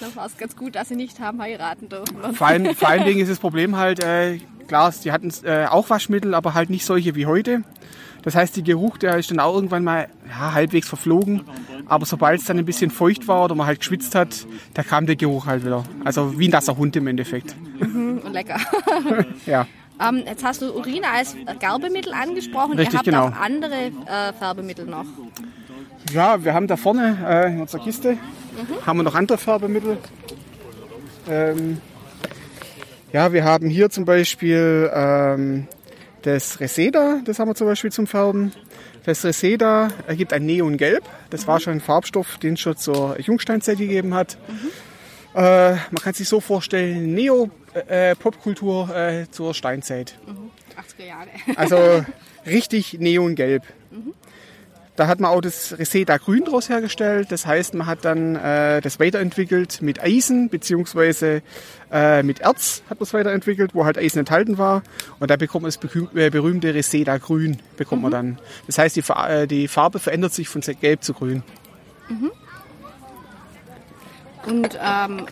Da 0.00 0.06
war 0.14 0.26
es 0.26 0.36
ganz 0.36 0.56
gut, 0.56 0.74
dass 0.74 0.88
sie 0.88 0.96
nicht 0.96 1.20
haben 1.20 1.40
heiraten 1.40 1.88
dürfen. 1.88 2.34
Vor 2.34 2.46
allen, 2.46 2.74
vor 2.74 2.88
allen 2.88 3.04
Dingen 3.04 3.20
ist 3.20 3.30
das 3.30 3.38
Problem 3.38 3.76
halt, 3.76 4.02
äh, 4.02 4.38
klar, 4.66 4.92
die 5.02 5.12
hatten 5.12 5.32
äh, 5.44 5.66
auch 5.66 5.90
Waschmittel, 5.90 6.34
aber 6.34 6.54
halt 6.54 6.70
nicht 6.70 6.84
solche 6.84 7.14
wie 7.14 7.26
heute. 7.26 7.62
Das 8.22 8.34
heißt, 8.34 8.56
der 8.56 8.62
Geruch, 8.62 8.98
der 8.98 9.16
ist 9.16 9.30
dann 9.30 9.40
auch 9.40 9.54
irgendwann 9.54 9.84
mal 9.84 10.08
ja, 10.28 10.52
halbwegs 10.52 10.88
verflogen. 10.88 11.42
Aber 11.86 12.04
sobald 12.04 12.40
es 12.40 12.46
dann 12.46 12.58
ein 12.58 12.64
bisschen 12.64 12.90
feucht 12.90 13.28
war 13.28 13.44
oder 13.44 13.54
man 13.54 13.66
halt 13.66 13.78
geschwitzt 13.80 14.14
hat, 14.14 14.46
da 14.74 14.82
kam 14.82 15.06
der 15.06 15.16
Geruch 15.16 15.46
halt 15.46 15.64
wieder. 15.64 15.84
Also 16.04 16.38
wie 16.38 16.48
ein 16.48 16.50
nasser 16.50 16.76
Hund 16.76 16.94
im 16.96 17.06
Endeffekt. 17.06 17.54
Mhm, 17.80 18.20
lecker. 18.30 18.60
ja. 19.46 19.66
Ähm, 20.00 20.22
jetzt 20.26 20.44
hast 20.44 20.62
du 20.62 20.72
Urin 20.76 21.04
als 21.04 21.36
Gerbemittel 21.58 22.12
angesprochen. 22.12 22.78
Richtig, 22.78 22.94
Ihr 22.94 22.98
habt 22.98 23.04
genau. 23.06 23.28
auch 23.28 23.40
andere 23.40 23.86
äh, 24.06 24.32
Färbemittel 24.38 24.86
noch. 24.86 25.06
Ja, 26.12 26.44
wir 26.44 26.54
haben 26.54 26.66
da 26.66 26.76
vorne 26.76 27.18
äh, 27.26 27.52
in 27.52 27.60
unserer 27.60 27.82
Kiste 27.82 28.16
mhm. 28.58 28.86
haben 28.86 28.96
wir 28.98 29.02
noch 29.02 29.14
andere 29.14 29.38
Färbemittel. 29.38 29.98
Ähm, 31.28 31.80
ja, 33.12 33.32
wir 33.32 33.44
haben 33.44 33.68
hier 33.68 33.90
zum 33.90 34.04
Beispiel 34.04 34.90
ähm, 34.92 35.66
das 36.22 36.60
Reseda, 36.60 37.20
das 37.24 37.38
haben 37.38 37.48
wir 37.48 37.54
zum 37.54 37.66
Beispiel 37.66 37.92
zum 37.92 38.06
Färben. 38.06 38.52
Das 39.04 39.24
Reseda 39.24 39.88
ergibt 40.06 40.32
ein 40.34 40.44
Neongelb. 40.44 41.02
Das 41.30 41.46
war 41.46 41.60
schon 41.60 41.74
ein 41.74 41.80
Farbstoff, 41.80 42.36
den 42.38 42.54
es 42.54 42.60
schon 42.60 42.76
zur 42.76 43.18
Jungsteinzeit 43.18 43.78
gegeben 43.78 44.12
hat. 44.12 44.36
Mhm. 44.48 45.40
Äh, 45.40 45.70
man 45.72 46.02
kann 46.02 46.12
sich 46.14 46.28
so 46.28 46.40
vorstellen, 46.40 47.14
Neo-Popkultur 47.14 48.90
äh, 48.94 49.22
äh, 49.22 49.30
zur 49.30 49.54
Steinzeit. 49.54 50.18
Mhm. 50.26 50.50
80er 50.76 51.06
Jahre. 51.06 51.28
also 51.56 52.04
richtig 52.46 52.98
Neongelb. 52.98 53.62
Mhm. 53.90 54.12
Da 54.98 55.06
hat 55.06 55.20
man 55.20 55.30
auch 55.30 55.40
das 55.40 55.78
Reseda 55.78 56.16
Grün 56.16 56.44
daraus 56.44 56.68
hergestellt. 56.68 57.30
Das 57.30 57.46
heißt, 57.46 57.72
man 57.74 57.86
hat 57.86 58.04
dann 58.04 58.34
äh, 58.34 58.80
das 58.80 58.98
weiterentwickelt 58.98 59.80
mit 59.80 60.02
Eisen 60.02 60.48
beziehungsweise 60.48 61.42
äh, 61.92 62.24
mit 62.24 62.40
Erz 62.40 62.82
hat 62.90 62.98
man 62.98 63.04
es 63.04 63.14
weiterentwickelt, 63.14 63.76
wo 63.76 63.84
halt 63.84 63.96
Eisen 63.96 64.18
enthalten 64.18 64.58
war. 64.58 64.82
Und 65.20 65.30
da 65.30 65.36
bekommt 65.36 65.62
man 65.62 65.70
das 65.70 65.78
äh, 66.16 66.30
berühmte 66.30 66.74
Reseda 66.74 67.18
Grün 67.18 67.58
bekommt 67.76 68.00
mhm. 68.00 68.10
man 68.10 68.10
dann. 68.10 68.38
Das 68.66 68.78
heißt, 68.78 68.96
die, 68.96 69.04
äh, 69.08 69.46
die, 69.46 69.68
Farbe 69.68 70.00
verändert 70.00 70.34
sich 70.34 70.48
von 70.48 70.62
Gelb 70.62 71.04
zu 71.04 71.14
Grün. 71.14 71.44
Mhm. 72.08 72.32
Und 74.46 74.76
ähm, 74.82 75.26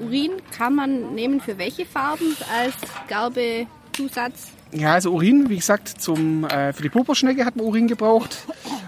Urin 0.00 0.32
kann 0.50 0.74
man 0.74 1.14
nehmen 1.14 1.40
für 1.40 1.58
welche 1.58 1.86
Farben 1.86 2.36
als 2.52 2.74
Gerbezusatz? 3.06 4.48
Ja, 4.72 4.94
also 4.94 5.12
Urin, 5.12 5.48
wie 5.48 5.56
gesagt, 5.56 5.88
zum, 5.88 6.44
äh, 6.44 6.72
für 6.72 6.82
die 6.82 6.88
Purpurschnecke 6.88 7.44
hat 7.44 7.54
man 7.54 7.66
Urin 7.66 7.86
gebraucht. 7.86 8.38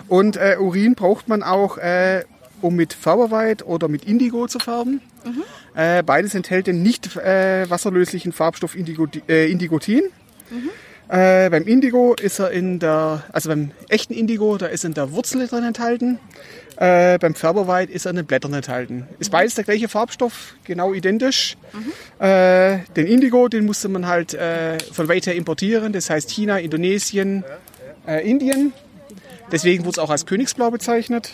Und 0.08 0.36
äh, 0.36 0.56
Urin 0.58 0.94
braucht 0.94 1.28
man 1.28 1.42
auch, 1.42 1.78
äh, 1.78 2.24
um 2.60 2.74
mit 2.74 2.92
Färberweit 2.92 3.64
oder 3.64 3.88
mit 3.88 4.04
Indigo 4.04 4.46
zu 4.48 4.58
färben. 4.58 5.00
Mhm. 5.24 5.42
Äh, 5.74 6.02
beides 6.02 6.34
enthält 6.34 6.66
den 6.66 6.82
nicht 6.82 7.16
äh, 7.16 7.68
wasserlöslichen 7.70 8.32
Farbstoff 8.32 8.74
Indigo, 8.74 9.06
äh, 9.28 9.50
Indigotin. 9.50 10.04
Mhm. 10.50 10.70
Äh, 11.08 11.50
beim 11.50 11.66
Indigo 11.66 12.14
ist 12.14 12.38
er 12.38 12.50
in 12.50 12.78
der, 12.80 13.22
also 13.32 13.48
beim 13.48 13.70
echten 13.88 14.12
Indigo, 14.12 14.58
da 14.58 14.66
ist 14.66 14.84
in 14.84 14.94
der 14.94 15.12
Wurzel 15.12 15.46
drin 15.46 15.64
enthalten. 15.64 16.18
Beim 16.80 17.34
Färberweit 17.34 17.90
ist 17.90 18.06
er 18.06 18.10
in 18.10 18.16
den 18.18 18.26
Blättern 18.26 18.54
enthalten. 18.54 19.08
Ist 19.18 19.32
beides 19.32 19.56
der 19.56 19.64
gleiche 19.64 19.88
Farbstoff, 19.88 20.54
genau 20.62 20.94
identisch. 20.94 21.56
Mhm. 21.72 22.84
Den 22.94 23.06
Indigo, 23.08 23.48
den 23.48 23.66
musste 23.66 23.88
man 23.88 24.06
halt 24.06 24.38
von 24.92 25.08
weit 25.08 25.26
her 25.26 25.34
importieren. 25.34 25.92
Das 25.92 26.08
heißt 26.08 26.30
China, 26.30 26.58
Indonesien, 26.58 27.42
Indien. 28.22 28.72
Deswegen 29.50 29.84
wurde 29.84 29.92
es 29.92 29.98
auch 29.98 30.10
als 30.10 30.26
Königsblau 30.26 30.70
bezeichnet. 30.70 31.32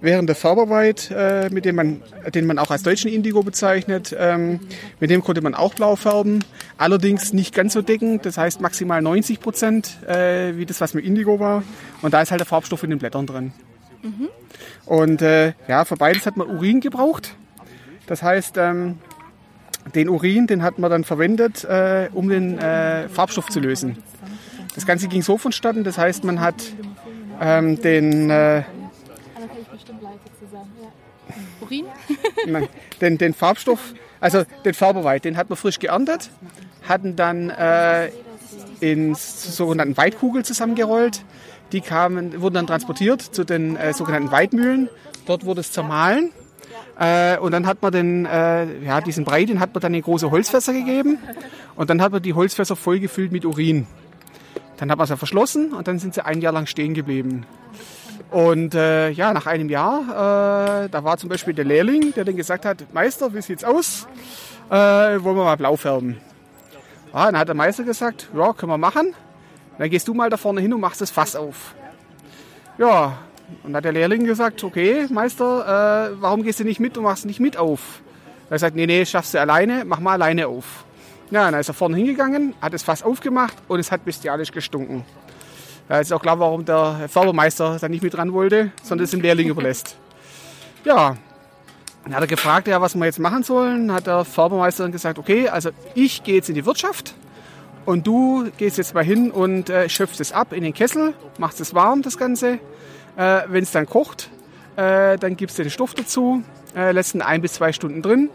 Während 0.00 0.28
der 0.28 0.36
Färberweit, 0.36 1.10
äh, 1.10 1.50
mit 1.50 1.64
dem 1.64 1.76
man, 1.76 2.02
den 2.32 2.46
man 2.46 2.58
auch 2.58 2.70
als 2.70 2.82
deutschen 2.82 3.10
Indigo 3.10 3.42
bezeichnet, 3.42 4.14
ähm, 4.16 4.60
mit 5.00 5.10
dem 5.10 5.22
konnte 5.24 5.40
man 5.40 5.54
auch 5.54 5.74
blau 5.74 5.96
färben. 5.96 6.44
Allerdings 6.76 7.32
nicht 7.32 7.54
ganz 7.54 7.72
so 7.72 7.82
deckend, 7.82 8.24
das 8.24 8.38
heißt 8.38 8.60
maximal 8.60 9.02
90 9.02 9.40
Prozent, 9.40 10.02
äh, 10.06 10.56
wie 10.56 10.66
das, 10.66 10.80
was 10.80 10.94
mit 10.94 11.04
Indigo 11.04 11.40
war. 11.40 11.64
Und 12.02 12.14
da 12.14 12.22
ist 12.22 12.30
halt 12.30 12.40
der 12.40 12.46
Farbstoff 12.46 12.84
in 12.84 12.90
den 12.90 12.98
Blättern 13.00 13.26
drin. 13.26 13.52
Mhm. 14.02 14.28
Und 14.84 15.22
äh, 15.22 15.54
ja, 15.66 15.84
für 15.84 15.96
beides 15.96 16.26
hat 16.26 16.36
man 16.36 16.48
Urin 16.48 16.80
gebraucht. 16.80 17.34
Das 18.06 18.22
heißt, 18.22 18.56
ähm, 18.58 18.98
den 19.94 20.08
Urin, 20.08 20.46
den 20.46 20.62
hat 20.62 20.78
man 20.78 20.90
dann 20.90 21.02
verwendet, 21.02 21.64
äh, 21.64 22.08
um 22.12 22.28
den 22.28 22.58
äh, 22.58 23.08
Farbstoff 23.08 23.48
zu 23.48 23.58
lösen. 23.58 23.98
Das 24.74 24.86
Ganze 24.86 25.08
ging 25.08 25.22
so 25.22 25.38
vonstatten, 25.38 25.84
das 25.84 25.96
heißt, 25.96 26.22
man 26.24 26.40
hat 26.40 26.56
ähm, 27.40 27.80
den 27.80 28.30
äh, 28.30 28.62
Urin? 31.60 31.86
Nein, 32.46 32.68
den, 33.00 33.18
den 33.18 33.34
Farbstoff, 33.34 33.94
also 34.20 34.44
den 34.64 34.74
Färberweit, 34.74 35.24
den 35.24 35.36
hat 35.36 35.48
man 35.48 35.56
frisch 35.56 35.78
geerntet, 35.78 36.30
hatten 36.88 37.16
dann 37.16 37.50
äh, 37.50 38.10
in 38.80 39.14
sogenannten 39.14 39.96
Weitkugel 39.96 40.44
zusammengerollt, 40.44 41.24
Die 41.72 41.80
kamen, 41.80 42.40
wurden 42.40 42.54
dann 42.54 42.66
transportiert 42.66 43.20
zu 43.20 43.44
den 43.44 43.76
äh, 43.76 43.92
sogenannten 43.92 44.30
Weidmühlen. 44.30 44.88
Dort 45.26 45.44
wurde 45.44 45.60
es 45.60 45.72
zermahlen. 45.72 46.30
Äh, 46.98 47.38
und 47.38 47.52
dann 47.52 47.66
hat 47.66 47.82
man 47.82 47.92
den, 47.92 48.24
äh, 48.24 48.84
ja, 48.84 49.00
diesen 49.00 49.24
Brei, 49.24 49.44
den 49.44 49.58
hat 49.58 49.74
man 49.74 49.80
dann 49.80 49.92
in 49.92 50.02
große 50.02 50.30
Holzfässer 50.30 50.72
gegeben. 50.72 51.18
Und 51.74 51.90
dann 51.90 52.00
hat 52.00 52.12
man 52.12 52.22
die 52.22 52.34
Holzfässer 52.34 52.76
vollgefüllt 52.76 53.32
mit 53.32 53.44
Urin. 53.44 53.86
Dann 54.76 54.90
hat 54.90 54.98
man 54.98 55.06
sie 55.06 55.16
verschlossen 55.16 55.72
und 55.72 55.88
dann 55.88 55.98
sind 55.98 56.14
sie 56.14 56.24
ein 56.24 56.40
Jahr 56.40 56.52
lang 56.52 56.66
stehen 56.66 56.94
geblieben. 56.94 57.46
Und 58.30 58.74
äh, 58.74 59.10
ja, 59.10 59.32
nach 59.32 59.46
einem 59.46 59.68
Jahr, 59.68 60.84
äh, 60.84 60.88
da 60.88 61.04
war 61.04 61.16
zum 61.16 61.28
Beispiel 61.28 61.54
der 61.54 61.64
Lehrling, 61.64 62.12
der 62.14 62.24
dann 62.24 62.36
gesagt 62.36 62.64
hat, 62.64 62.92
Meister, 62.92 63.32
wie 63.32 63.40
sieht's 63.40 63.64
aus? 63.64 64.06
Äh, 64.68 64.74
wollen 64.74 65.36
wir 65.36 65.44
mal 65.44 65.56
blau 65.56 65.76
färben? 65.76 66.18
Ja, 67.12 67.26
dann 67.26 67.38
hat 67.38 67.48
der 67.48 67.54
Meister 67.54 67.84
gesagt, 67.84 68.28
ja, 68.36 68.52
können 68.52 68.72
wir 68.72 68.78
machen. 68.78 69.14
Dann 69.78 69.90
gehst 69.90 70.08
du 70.08 70.14
mal 70.14 70.28
da 70.30 70.36
vorne 70.36 70.60
hin 70.60 70.72
und 70.72 70.80
machst 70.80 71.00
das 71.00 71.10
Fass 71.10 71.36
auf. 71.36 71.74
Ja, 72.78 73.18
und 73.62 73.72
dann 73.72 73.76
hat 73.76 73.84
der 73.84 73.92
Lehrling 73.92 74.24
gesagt, 74.24 74.64
okay, 74.64 75.06
Meister, 75.08 76.10
äh, 76.10 76.16
warum 76.20 76.42
gehst 76.42 76.60
du 76.60 76.64
nicht 76.64 76.80
mit 76.80 76.98
und 76.98 77.04
machst 77.04 77.26
nicht 77.26 77.40
mit 77.40 77.56
auf? 77.56 78.02
Er 78.48 78.54
gesagt, 78.54 78.76
nee, 78.76 78.86
nee, 78.86 79.04
schaffst 79.04 79.34
du 79.34 79.40
alleine, 79.40 79.84
mach 79.84 80.00
mal 80.00 80.12
alleine 80.12 80.48
auf. 80.48 80.85
Ja, 81.30 81.50
dann 81.50 81.58
ist 81.58 81.68
er 81.68 81.74
vorne 81.74 81.96
hingegangen, 81.96 82.54
hat 82.60 82.72
das 82.72 82.82
Fass 82.82 83.02
aufgemacht 83.02 83.56
und 83.68 83.80
es 83.80 83.90
hat 83.90 84.04
bestialisch 84.04 84.52
gestunken. 84.52 85.04
Da 85.88 86.00
ist 86.00 86.12
auch 86.12 86.22
klar, 86.22 86.38
warum 86.38 86.64
der 86.64 87.08
Färbermeister 87.08 87.78
da 87.80 87.88
nicht 87.88 88.02
mit 88.02 88.14
dran 88.14 88.32
wollte, 88.32 88.70
sondern 88.82 89.04
es 89.04 89.10
dem 89.10 89.20
Lehrling 89.20 89.48
überlässt. 89.48 89.96
Ja, 90.84 91.16
dann 92.04 92.14
hat 92.14 92.20
er 92.20 92.26
gefragt, 92.28 92.68
ja, 92.68 92.80
was 92.80 92.94
wir 92.94 93.04
jetzt 93.04 93.18
machen 93.18 93.42
sollen. 93.42 93.92
Hat 93.92 94.06
der 94.06 94.24
Färbermeister 94.24 94.84
dann 94.84 94.92
gesagt, 94.92 95.18
okay, 95.18 95.48
also 95.48 95.70
ich 95.94 96.22
gehe 96.22 96.36
jetzt 96.36 96.48
in 96.48 96.54
die 96.54 96.64
Wirtschaft 96.64 97.14
und 97.84 98.06
du 98.06 98.48
gehst 98.56 98.78
jetzt 98.78 98.94
mal 98.94 99.04
hin 99.04 99.30
und 99.32 99.70
äh, 99.70 99.88
schöpfst 99.88 100.20
es 100.20 100.32
ab 100.32 100.52
in 100.52 100.62
den 100.62 100.74
Kessel, 100.74 101.14
machst 101.38 101.60
es 101.60 101.74
warm, 101.74 102.02
das 102.02 102.18
Ganze. 102.18 102.58
Äh, 103.16 103.42
Wenn 103.48 103.62
es 103.62 103.72
dann 103.72 103.86
kocht, 103.86 104.30
äh, 104.76 105.18
dann 105.18 105.36
gibst 105.36 105.58
du 105.58 105.62
den 105.62 105.70
Stoff 105.70 105.94
dazu, 105.94 106.42
äh, 106.76 106.92
lässt 106.92 107.14
ihn 107.14 107.22
ein 107.22 107.42
bis 107.42 107.54
zwei 107.54 107.72
Stunden 107.72 108.02
drin. 108.02 108.28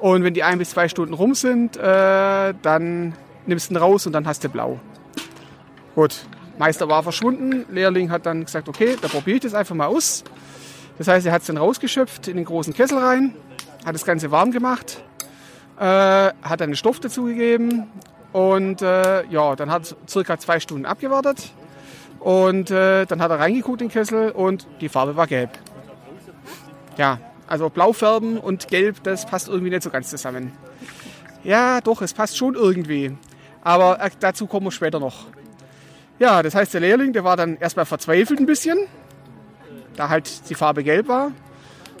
Und 0.00 0.24
wenn 0.24 0.34
die 0.34 0.42
ein 0.42 0.58
bis 0.58 0.70
zwei 0.70 0.88
Stunden 0.88 1.14
rum 1.14 1.34
sind, 1.34 1.76
äh, 1.76 2.54
dann 2.62 3.14
nimmst 3.46 3.70
du 3.70 3.74
ihn 3.74 3.76
raus 3.76 4.06
und 4.06 4.12
dann 4.12 4.26
hast 4.26 4.42
du 4.42 4.48
blau. 4.48 4.80
Gut, 5.94 6.24
Meister 6.58 6.88
war 6.88 7.02
verschwunden. 7.02 7.66
Lehrling 7.70 8.10
hat 8.10 8.26
dann 8.26 8.44
gesagt, 8.44 8.68
okay, 8.68 8.96
da 9.00 9.08
probiere 9.08 9.36
ich 9.36 9.42
das 9.42 9.54
einfach 9.54 9.74
mal 9.74 9.86
aus. 9.86 10.24
Das 10.98 11.08
heißt, 11.08 11.26
er 11.26 11.32
hat 11.32 11.42
es 11.42 11.46
dann 11.46 11.56
rausgeschöpft 11.56 12.28
in 12.28 12.36
den 12.36 12.44
großen 12.44 12.74
Kessel 12.74 12.98
rein, 12.98 13.34
hat 13.84 13.94
das 13.94 14.04
Ganze 14.04 14.30
warm 14.30 14.50
gemacht, 14.52 15.02
äh, 15.78 15.82
hat 15.82 16.60
dann 16.60 16.70
den 16.70 16.76
Stoff 16.76 17.00
dazugegeben 17.00 17.86
und 18.32 18.82
äh, 18.82 19.24
ja, 19.26 19.56
dann 19.56 19.70
hat 19.70 19.82
es 19.84 19.96
circa 20.08 20.38
zwei 20.38 20.60
Stunden 20.60 20.84
abgewartet 20.84 21.52
und 22.18 22.70
äh, 22.70 23.06
dann 23.06 23.22
hat 23.22 23.30
er 23.30 23.40
reingeguckt 23.40 23.80
in 23.80 23.88
den 23.88 23.92
Kessel 23.92 24.30
und 24.30 24.66
die 24.80 24.90
Farbe 24.90 25.16
war 25.16 25.26
gelb. 25.26 25.50
Ja, 26.98 27.18
also 27.50 27.68
blau 27.68 27.92
färben 27.92 28.38
und 28.38 28.68
gelb, 28.68 29.02
das 29.02 29.26
passt 29.26 29.48
irgendwie 29.48 29.70
nicht 29.70 29.82
so 29.82 29.90
ganz 29.90 30.08
zusammen. 30.08 30.52
Ja, 31.42 31.80
doch, 31.80 32.00
es 32.00 32.14
passt 32.14 32.36
schon 32.36 32.54
irgendwie. 32.54 33.16
Aber 33.62 34.00
äh, 34.00 34.10
dazu 34.20 34.46
kommen 34.46 34.66
wir 34.66 34.70
später 34.70 35.00
noch. 35.00 35.26
Ja, 36.20 36.42
das 36.42 36.54
heißt, 36.54 36.72
der 36.72 36.80
Lehrling, 36.80 37.12
der 37.12 37.24
war 37.24 37.36
dann 37.36 37.56
erstmal 37.56 37.86
verzweifelt 37.86 38.38
ein 38.38 38.46
bisschen, 38.46 38.78
da 39.96 40.08
halt 40.08 40.48
die 40.48 40.54
Farbe 40.54 40.84
gelb 40.84 41.08
war. 41.08 41.32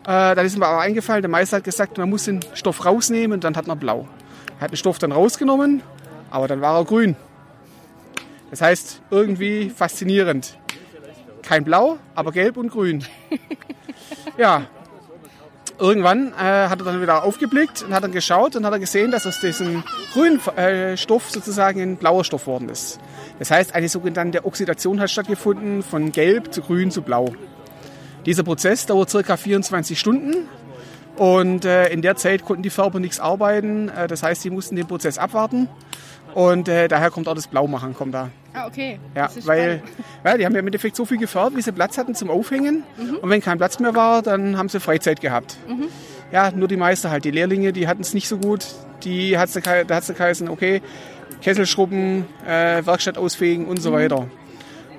Äh, 0.04 0.34
dann 0.34 0.46
ist 0.46 0.56
mir 0.56 0.66
aber 0.66 0.80
eingefallen, 0.80 1.22
der 1.22 1.30
Meister 1.30 1.56
hat 1.56 1.64
gesagt, 1.64 1.98
man 1.98 2.08
muss 2.08 2.24
den 2.24 2.40
Stoff 2.54 2.84
rausnehmen 2.84 3.32
und 3.32 3.44
dann 3.44 3.56
hat 3.56 3.66
man 3.66 3.78
blau. 3.78 4.06
Er 4.58 4.62
hat 4.62 4.70
den 4.70 4.76
Stoff 4.76 4.98
dann 4.98 5.10
rausgenommen, 5.10 5.82
aber 6.30 6.46
dann 6.46 6.60
war 6.60 6.78
er 6.78 6.84
grün. 6.84 7.16
Das 8.50 8.62
heißt, 8.62 9.02
irgendwie 9.10 9.70
faszinierend. 9.70 10.56
Kein 11.42 11.64
Blau, 11.64 11.98
aber 12.14 12.30
gelb 12.30 12.56
und 12.56 12.70
grün. 12.70 13.04
Ja, 14.36 14.66
irgendwann 15.80 16.32
äh, 16.34 16.68
hat 16.68 16.78
er 16.78 16.84
dann 16.84 17.02
wieder 17.02 17.24
aufgeblickt 17.24 17.82
und 17.82 17.94
hat 17.94 18.04
dann 18.04 18.12
geschaut 18.12 18.54
und 18.54 18.64
hat 18.64 18.72
er 18.72 18.78
gesehen, 18.78 19.10
dass 19.10 19.26
aus 19.26 19.40
diesem 19.40 19.82
grünen 20.12 20.40
äh, 20.56 20.96
Stoff 20.96 21.30
sozusagen 21.30 21.80
ein 21.80 21.96
blauer 21.96 22.24
Stoff 22.24 22.46
worden 22.46 22.68
ist. 22.68 23.00
Das 23.38 23.50
heißt, 23.50 23.74
eine 23.74 23.88
sogenannte 23.88 24.44
Oxidation 24.44 25.00
hat 25.00 25.10
stattgefunden 25.10 25.82
von 25.82 26.12
gelb 26.12 26.52
zu 26.52 26.60
grün 26.60 26.90
zu 26.90 27.02
blau. 27.02 27.34
Dieser 28.26 28.42
Prozess 28.42 28.86
dauert 28.86 29.10
circa 29.10 29.36
24 29.36 29.98
Stunden 29.98 30.48
und 31.16 31.64
äh, 31.64 31.88
in 31.88 32.02
der 32.02 32.16
Zeit 32.16 32.44
konnten 32.44 32.62
die 32.62 32.70
Färber 32.70 33.00
nichts 33.00 33.18
arbeiten. 33.18 33.88
Äh, 33.88 34.06
das 34.06 34.22
heißt, 34.22 34.42
sie 34.42 34.50
mussten 34.50 34.76
den 34.76 34.86
Prozess 34.86 35.16
abwarten 35.18 35.68
und 36.34 36.68
äh, 36.68 36.88
daher 36.88 37.10
kommt 37.10 37.28
auch 37.28 37.34
das 37.34 37.48
Blaumachen 37.48 37.94
kommt 37.94 38.14
da. 38.14 38.30
Ah, 38.52 38.66
okay. 38.66 38.98
Ja, 39.14 39.30
weil 39.44 39.82
ja, 40.24 40.36
die 40.36 40.44
haben 40.44 40.52
ja 40.54 40.58
im 40.58 40.66
Endeffekt 40.66 40.96
so 40.96 41.04
viel 41.04 41.18
gefärbt, 41.18 41.56
wie 41.56 41.62
sie 41.62 41.72
Platz 41.72 41.98
hatten 41.98 42.14
zum 42.14 42.30
Aufhängen. 42.30 42.82
Und 43.22 43.30
wenn 43.30 43.40
kein 43.40 43.58
Platz 43.58 43.78
mehr 43.78 43.94
war, 43.94 44.22
dann 44.22 44.58
haben 44.58 44.68
sie 44.68 44.80
Freizeit 44.80 45.20
gehabt. 45.20 45.56
Ja, 46.32 46.50
nur 46.50 46.68
die 46.68 46.76
Meister 46.76 47.10
halt, 47.10 47.24
die 47.24 47.30
Lehrlinge, 47.30 47.72
die 47.72 47.88
hatten 47.88 48.02
es 48.02 48.14
nicht 48.14 48.28
so 48.28 48.38
gut. 48.38 48.66
Die 49.04 49.38
hat's, 49.38 49.54
da 49.54 49.60
hat 49.96 50.02
es 50.02 50.14
geheißen, 50.14 50.48
okay, 50.48 50.82
Kessel 51.42 51.66
schrubben, 51.66 52.26
äh, 52.46 52.84
Werkstatt 52.84 53.18
ausfegen 53.18 53.66
und 53.66 53.78
so 53.78 53.92
weiter. 53.92 54.28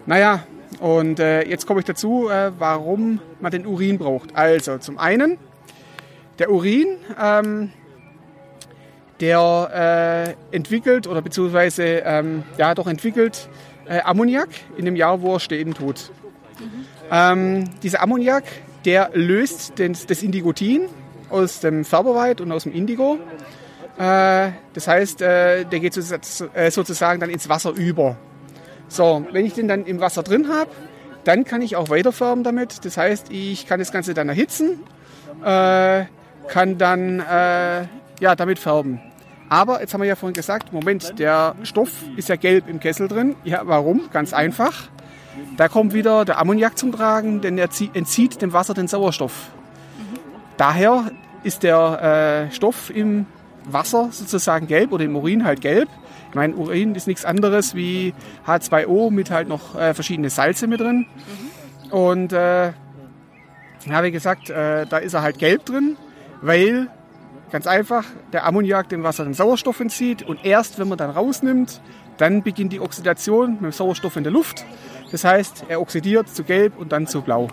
Naja, 0.06 0.44
und 0.80 1.20
äh, 1.20 1.48
jetzt 1.48 1.68
komme 1.68 1.82
ich 1.82 1.86
dazu, 1.86 2.30
äh, 2.30 2.52
warum 2.58 3.20
man 3.40 3.52
den 3.52 3.68
Urin 3.68 3.98
braucht. 3.98 4.36
Also 4.36 4.78
zum 4.80 4.98
einen, 4.98 5.38
der 6.40 6.52
Urin, 6.52 6.88
ähm, 7.22 7.72
der 9.22 10.36
äh, 10.52 10.56
entwickelt 10.56 11.08
oder 11.08 11.22
beziehungsweise 11.22 11.84
ähm, 11.84 12.44
ja 12.58 12.74
doch 12.74 12.88
entwickelt 12.88 13.48
äh, 13.88 14.02
Ammoniak 14.02 14.50
in 14.78 14.86
dem 14.86 14.96
Jahr, 14.96 15.22
wo 15.22 15.36
er 15.36 15.40
stehen 15.40 15.74
tut. 15.74 16.12
Ähm, 17.12 17.70
dieser 17.84 18.02
Ammoniak, 18.02 18.44
der 18.86 19.12
löst 19.14 19.78
den, 19.80 19.96
das 20.08 20.24
Indigotin 20.24 20.88
aus 21.30 21.60
dem 21.60 21.86
Färberweid 21.86 22.42
und 22.42 22.52
aus 22.52 22.64
dem 22.64 22.74
Indigo. 22.74 23.20
Äh, 23.98 24.52
das 24.74 24.88
heißt, 24.88 25.22
äh, 25.22 25.66
der 25.66 25.80
geht 25.80 25.94
sozusagen, 25.94 26.56
äh, 26.56 26.72
sozusagen 26.72 27.20
dann 27.20 27.30
ins 27.30 27.50
Wasser 27.50 27.72
über. 27.72 28.18
So, 28.88 29.26
wenn 29.32 29.46
ich 29.46 29.54
den 29.54 29.68
dann 29.68 29.86
im 29.86 30.00
Wasser 30.00 30.24
drin 30.24 30.48
habe, 30.50 30.72
dann 31.24 31.44
kann 31.44 31.62
ich 31.62 31.76
auch 31.76 31.90
weiterfärben 31.90 32.44
damit. 32.44 32.84
Das 32.84 32.98
heißt, 32.98 33.32
ich 33.32 33.68
kann 33.68 33.80
das 33.80 33.92
Ganze 33.92 34.14
dann 34.14 34.28
erhitzen, 34.28 34.80
äh, 35.44 36.06
kann 36.48 36.78
dann 36.78 37.24
ja, 38.20 38.36
damit 38.36 38.60
färben. 38.60 39.02
Aber 39.52 39.82
jetzt 39.82 39.94
haben 39.94 40.00
wir 40.00 40.08
ja 40.08 40.16
vorhin 40.16 40.34
gesagt, 40.34 40.72
Moment, 40.72 41.20
der 41.20 41.56
Stoff 41.64 41.90
ist 42.16 42.30
ja 42.30 42.38
gelb 42.38 42.70
im 42.70 42.80
Kessel 42.80 43.10
drin. 43.10 43.36
Ja, 43.44 43.64
warum? 43.66 44.10
Ganz 44.14 44.32
einfach. 44.32 44.88
Da 45.58 45.68
kommt 45.68 45.94
wieder 45.94 46.24
der 46.24 46.40
Ammoniak 46.40 46.78
zum 46.78 46.94
Tragen, 46.94 47.42
denn 47.42 47.58
er 47.58 47.70
zie- 47.70 47.90
entzieht 47.94 48.42
dem 48.42 48.54
Wasser 48.54 48.74
den 48.74 48.88
Sauerstoff. 48.88 49.50
Daher 50.56 51.12
ist 51.44 51.64
der 51.64 52.48
äh, 52.50 52.56
Stoff 52.56 52.90
im 52.96 53.26
Wasser 53.66 54.08
sozusagen 54.12 54.68
gelb 54.68 54.94
oder 54.94 55.04
im 55.04 55.18
Urin 55.18 55.44
halt 55.44 55.60
gelb. 55.60 55.90
Ich 56.30 56.36
meine, 56.36 56.56
Urin 56.56 56.96
ist 56.96 57.08
nichts 57.08 57.26
anderes 57.26 57.76
wie 57.76 58.14
H2O 58.48 59.12
mit 59.12 59.32
halt 59.32 59.50
noch 59.50 59.76
äh, 59.76 59.94
verschiedene 59.94 60.30
Salze 60.30 60.66
mit 60.68 60.80
drin. 60.80 61.08
Und 61.90 62.32
äh, 62.32 62.68
ja, 62.68 64.02
wie 64.04 64.12
gesagt, 64.12 64.50
äh, 64.50 64.86
da 64.86 64.98
ist 64.98 65.14
er 65.14 65.24
halt 65.24 65.40
gelb 65.40 65.66
drin, 65.66 65.98
weil 66.42 66.88
ganz 67.52 67.68
einfach 67.68 68.06
der 68.34 68.46
Ammoniak 68.46 68.90
dem 68.90 69.04
Wasser 69.04 69.24
den 69.24 69.34
Sauerstoff 69.34 69.80
entzieht 69.80 70.24
und 70.24 70.44
erst 70.46 70.80
wenn 70.80 70.88
man 70.88 70.98
dann 70.98 71.10
rausnimmt, 71.10 71.82
dann 72.18 72.44
beginnt 72.44 72.74
die 72.74 72.80
Oxidation 72.80 73.54
mit 73.54 73.64
dem 73.64 73.72
Sauerstoff 73.72 74.16
in 74.16 74.24
der 74.24 74.32
Luft. 74.32 74.66
Das 75.12 75.26
heißt, 75.26 75.66
er 75.68 75.82
oxidiert 75.82 76.30
zu 76.30 76.44
gelb 76.44 76.78
und 76.78 76.92
dann 76.94 77.06
zu 77.06 77.22
blau. 77.22 77.50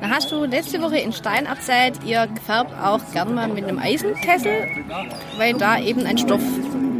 Dann 0.00 0.10
hast 0.10 0.30
du 0.30 0.44
letzte 0.44 0.80
Woche 0.82 0.98
in 0.98 1.12
Stein 1.12 1.46
erzählt, 1.46 2.04
ihr 2.04 2.28
färbt 2.44 2.72
auch 2.82 3.00
gern 3.12 3.34
mal 3.34 3.48
mit 3.48 3.64
einem 3.64 3.78
Eisenkessel, 3.78 4.68
weil 5.38 5.54
da 5.54 5.78
eben 5.78 6.04
ein 6.04 6.18
Stoff. 6.18 6.42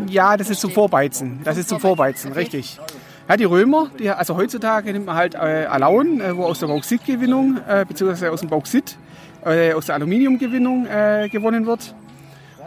Ja, 0.08 0.36
das 0.36 0.48
ist 0.48 0.60
zum 0.60 0.70
Vorbeizen. 0.70 1.40
Das 1.44 1.58
ist 1.58 1.68
zum 1.68 1.78
Vorbeizen, 1.78 2.32
richtig. 2.32 2.80
Ja, 3.28 3.36
die 3.36 3.44
Römer, 3.44 3.90
die, 3.98 4.10
also 4.10 4.36
heutzutage 4.36 4.92
nimmt 4.92 5.06
man 5.06 5.14
halt 5.14 5.34
äh, 5.34 5.66
Alaun, 5.68 6.20
äh, 6.20 6.36
wo 6.36 6.44
aus 6.44 6.58
der 6.58 6.66
Bauxitgewinnung, 6.66 7.58
äh, 7.68 7.84
beziehungsweise 7.86 8.32
aus 8.32 8.40
dem 8.40 8.48
Bauxit, 8.48 8.96
äh, 9.44 9.72
aus 9.72 9.86
der 9.86 9.96
Aluminiumgewinnung 9.96 10.86
äh, 10.86 11.28
gewonnen 11.30 11.66
wird. 11.66 11.94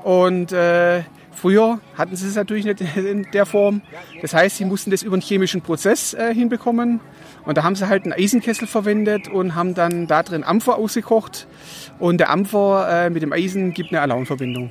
Und 0.03 0.51
äh, 0.51 1.03
früher 1.31 1.79
hatten 1.97 2.15
sie 2.15 2.27
es 2.27 2.35
natürlich 2.35 2.65
nicht 2.65 2.81
in 2.95 3.27
der 3.33 3.45
Form. 3.45 3.81
Das 4.21 4.33
heißt, 4.33 4.57
sie 4.57 4.65
mussten 4.65 4.91
das 4.91 5.03
über 5.03 5.13
einen 5.13 5.21
chemischen 5.21 5.61
Prozess 5.61 6.13
äh, 6.13 6.33
hinbekommen. 6.33 6.99
Und 7.45 7.57
da 7.57 7.63
haben 7.63 7.75
sie 7.75 7.87
halt 7.87 8.03
einen 8.03 8.13
Eisenkessel 8.13 8.67
verwendet 8.67 9.27
und 9.27 9.53
haben 9.55 9.73
dann 9.73 10.07
da 10.07 10.23
drin 10.23 10.43
Ampfer 10.43 10.77
ausgekocht. 10.77 11.47
Und 11.99 12.19
der 12.19 12.29
Ampfer 12.29 13.05
äh, 13.05 13.09
mit 13.09 13.21
dem 13.21 13.33
Eisen 13.33 13.73
gibt 13.73 13.91
eine 13.91 14.01
Alaunverbindung 14.01 14.69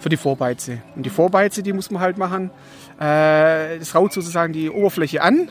für 0.00 0.10
die 0.10 0.18
Vorbeize. 0.18 0.82
Und 0.96 1.06
die 1.06 1.10
Vorbeize, 1.10 1.62
die 1.62 1.72
muss 1.72 1.90
man 1.90 2.02
halt 2.02 2.18
machen. 2.18 2.50
Äh, 3.00 3.78
das 3.78 3.94
raut 3.94 4.12
sozusagen 4.12 4.52
die 4.52 4.68
Oberfläche 4.68 5.22
an 5.22 5.48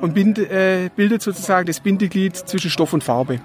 und 0.00 0.14
bind, 0.14 0.38
äh, 0.38 0.90
bildet 0.94 1.22
sozusagen 1.22 1.66
das 1.66 1.80
Bindeglied 1.80 2.36
zwischen 2.36 2.70
Stoff 2.70 2.92
und 2.92 3.04
Farbe. 3.04 3.40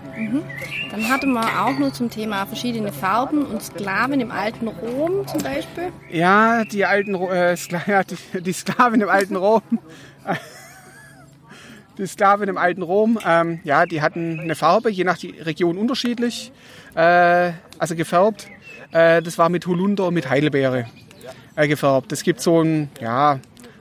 Dann 0.92 1.10
hatten 1.10 1.32
wir 1.34 1.66
auch 1.66 1.78
nur 1.78 1.94
zum 1.94 2.10
Thema 2.10 2.46
verschiedene 2.46 2.92
Farben 2.92 3.46
und 3.46 3.62
Sklaven 3.62 4.20
im 4.20 4.32
alten 4.32 4.68
Rom 4.68 5.28
zum 5.28 5.42
Beispiel. 5.42 5.92
Ja, 6.12 6.66
die 6.66 6.86
alten 6.86 7.16
äh, 7.16 7.56
Skla 7.56 7.82
ja, 7.86 8.04
die, 8.04 8.42
die 8.42 8.54
Sklaven 8.54 9.02
im 9.02 9.10
alten 9.10 9.36
Rom. 9.36 9.62
die 11.98 12.08
Sklaven 12.08 12.50
im 12.50 12.58
alten 12.58 12.82
Rom, 12.82 13.20
ähm, 13.26 13.60
ja, 13.64 13.86
die 13.86 14.02
hatten 14.02 14.40
eine 14.40 14.56
Farbe, 14.56 14.90
je 14.90 15.04
nach 15.04 15.18
die 15.18 15.32
Region 15.32 15.78
unterschiedlich, 15.78 16.52
äh, 16.96 17.52
also 17.78 17.96
gefärbt. 17.96 18.48
Äh, 18.92 19.22
das 19.22 19.38
war 19.38 19.50
mit 19.50 19.68
Holunder 19.68 20.08
und 20.08 20.14
mit 20.14 20.30
Heidelbeere 20.30 20.88
äh, 21.56 21.68
gefärbt. 21.68 22.12
Es 22.12 22.24
gibt 22.24 22.42
so 22.42 22.62
ein, 22.62 22.90
ja, 23.00 23.40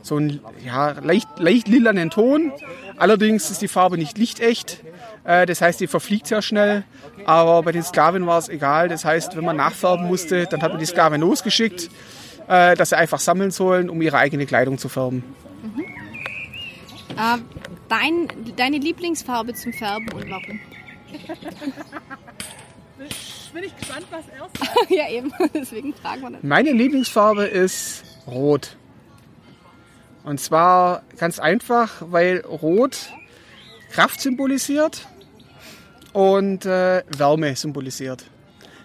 so 0.08 0.16
einen 0.16 0.40
ja, 0.64 0.90
leicht, 1.00 1.28
leicht 1.38 1.68
lilanen 1.68 2.10
Ton. 2.10 2.52
Allerdings 2.96 3.50
ist 3.50 3.62
die 3.62 3.68
Farbe 3.68 3.96
nicht 3.98 4.18
lichtecht. 4.18 4.80
Äh, 5.24 5.46
das 5.46 5.60
heißt, 5.60 5.80
die 5.80 5.86
verfliegt 5.86 6.26
sehr 6.26 6.42
schnell. 6.42 6.84
Aber 7.24 7.62
bei 7.62 7.72
den 7.72 7.82
Sklaven 7.82 8.26
war 8.26 8.38
es 8.38 8.48
egal. 8.48 8.88
Das 8.88 9.04
heißt, 9.04 9.36
wenn 9.36 9.44
man 9.44 9.56
nachfärben 9.56 10.06
musste, 10.06 10.46
dann 10.46 10.62
hat 10.62 10.72
man 10.72 10.80
die 10.80 10.86
Sklaven 10.86 11.20
losgeschickt, 11.20 11.90
äh, 12.48 12.74
dass 12.74 12.90
sie 12.90 12.96
einfach 12.96 13.20
sammeln 13.20 13.50
sollen, 13.50 13.88
um 13.88 14.02
ihre 14.02 14.18
eigene 14.18 14.46
Kleidung 14.46 14.78
zu 14.78 14.88
färben. 14.88 15.22
Mhm. 15.62 15.84
Äh, 17.10 17.38
dein, 17.88 18.28
deine 18.56 18.78
Lieblingsfarbe 18.78 19.54
zum 19.54 19.72
Färben 19.72 20.10
und 20.12 20.30
warum? 20.30 20.60
Bin 23.54 23.64
ich 23.64 23.76
gespannt, 23.76 24.06
was 24.10 24.24
er 24.28 24.40
sagt. 24.66 24.90
ja, 24.90 25.08
eben. 25.08 25.32
Deswegen 25.54 25.94
fragen 25.94 26.22
wir 26.22 26.30
das. 26.30 26.42
Meine 26.42 26.72
Lieblingsfarbe 26.72 27.44
ist 27.44 28.04
Rot. 28.26 28.76
Und 30.28 30.38
zwar 30.38 31.04
ganz 31.16 31.38
einfach, 31.38 31.90
weil 32.00 32.40
Rot 32.40 33.14
Kraft 33.90 34.20
symbolisiert 34.20 35.08
und 36.12 36.66
äh, 36.66 37.02
Wärme 37.16 37.56
symbolisiert. 37.56 38.26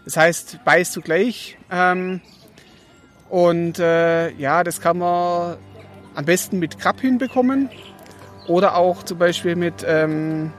Das 0.06 0.16
heißt, 0.16 0.64
beißt 0.64 0.94
zugleich. 0.94 1.58
Ähm, 1.70 2.22
und 3.30 3.78
äh, 3.78 4.32
ja, 4.36 4.64
das 4.64 4.80
kann 4.80 5.00
man 5.00 5.58
am 6.16 6.24
besten 6.24 6.60
mit 6.60 6.80
Krab 6.80 7.02
hinbekommen 7.02 7.70
oder 8.48 8.78
auch 8.78 9.04
zum 9.04 9.18
Beispiel 9.18 9.58
mit 9.58 9.84
ähm, 9.86 10.54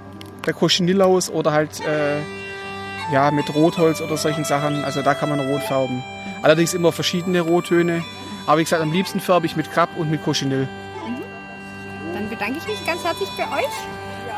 der 0.44 0.52
Cochinillaus 0.52 1.30
oder 1.30 1.52
halt 1.52 1.80
äh, 1.80 2.18
ja, 3.10 3.30
mit 3.30 3.54
Rotholz 3.54 4.02
oder 4.02 4.18
solchen 4.18 4.44
Sachen. 4.44 4.84
Also 4.84 5.00
da 5.00 5.14
kann 5.14 5.30
man 5.30 5.40
rot 5.40 5.62
färben. 5.62 6.04
Allerdings 6.42 6.74
immer 6.74 6.92
verschiedene 6.92 7.40
Rottöne. 7.40 8.04
Aber 8.46 8.58
wie 8.58 8.64
gesagt, 8.64 8.82
am 8.82 8.92
liebsten 8.92 9.20
färbe 9.20 9.46
ich 9.46 9.56
mit 9.56 9.72
Krab 9.72 9.90
und 9.96 10.10
mit 10.10 10.22
Cochineal. 10.22 10.68
Mhm. 11.06 12.14
Dann 12.14 12.28
bedanke 12.28 12.58
ich 12.58 12.66
mich 12.66 12.84
ganz 12.86 13.02
herzlich 13.04 13.28
bei 13.36 13.44
euch. 13.44 13.72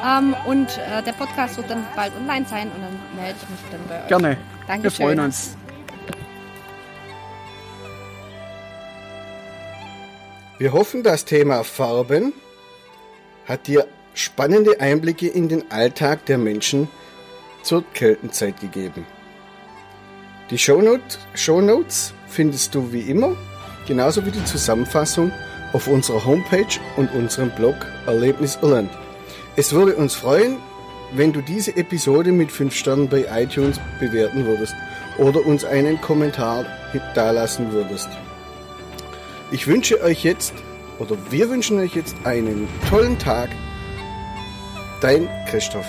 Ähm, 0.05 0.35
und 0.45 0.79
äh, 0.79 1.03
der 1.03 1.13
Podcast 1.13 1.57
wird 1.57 1.71
dann 1.71 1.85
bald 1.97 2.13
online 2.17 2.47
sein 2.47 2.71
und 2.71 2.83
dann 2.83 2.99
melde 3.17 3.37
ich 3.43 3.49
mich 3.49 3.61
dann 3.71 3.81
bei 3.89 4.03
euch. 4.03 4.09
Gerne. 4.09 4.37
Dankeschön. 4.67 4.99
Wir 4.99 5.07
freuen 5.07 5.21
uns. 5.21 5.57
Wir 10.59 10.73
hoffen, 10.73 11.03
das 11.03 11.25
Thema 11.25 11.65
Farben 11.65 12.33
hat 13.47 13.67
dir 13.67 13.87
spannende 14.15 14.81
Einblicke 14.81 15.29
in 15.29 15.49
den 15.49 15.71
Alltag 15.71 16.25
der 16.27 16.39
Menschen 16.39 16.89
zur 17.63 17.85
Keltenzeit 17.93 18.61
gegeben. 18.61 19.05
Die 20.51 20.59
Shownotes 20.59 22.15
findest 22.29 22.75
du 22.75 22.93
wie 22.93 23.03
immer 23.03 23.37
genauso 23.87 24.25
wie 24.27 24.31
die 24.31 24.45
Zusammenfassung 24.45 25.33
auf 25.73 25.89
unserer 25.89 26.25
Homepage 26.25 26.81
und 26.97 27.13
unserem 27.13 27.51
Blog 27.51 27.75
Erlebnis 28.07 28.59
Irland. 28.63 28.91
Es 29.57 29.73
würde 29.73 29.97
uns 29.97 30.15
freuen, 30.15 30.59
wenn 31.13 31.33
du 31.33 31.41
diese 31.41 31.77
Episode 31.77 32.33
mit 32.33 32.51
5 32.51 32.75
Sternen 32.75 33.09
bei 33.09 33.27
iTunes 33.31 33.81
bewerten 34.01 34.47
würdest 34.47 34.75
oder 35.19 35.45
uns 35.47 35.65
einen 35.65 36.01
Kommentar 36.01 36.67
dalassen 37.15 37.73
würdest. 37.73 38.09
Ich 39.51 39.67
wünsche 39.67 40.03
euch 40.03 40.25
jetzt, 40.25 40.55
oder 40.99 41.17
wir 41.31 41.49
wünschen 41.49 41.79
euch 41.79 41.95
jetzt 41.95 42.17
einen 42.25 42.69
tollen 42.89 43.19
Tag. 43.19 43.51
Dein 45.01 45.29
Christoph. 45.49 45.87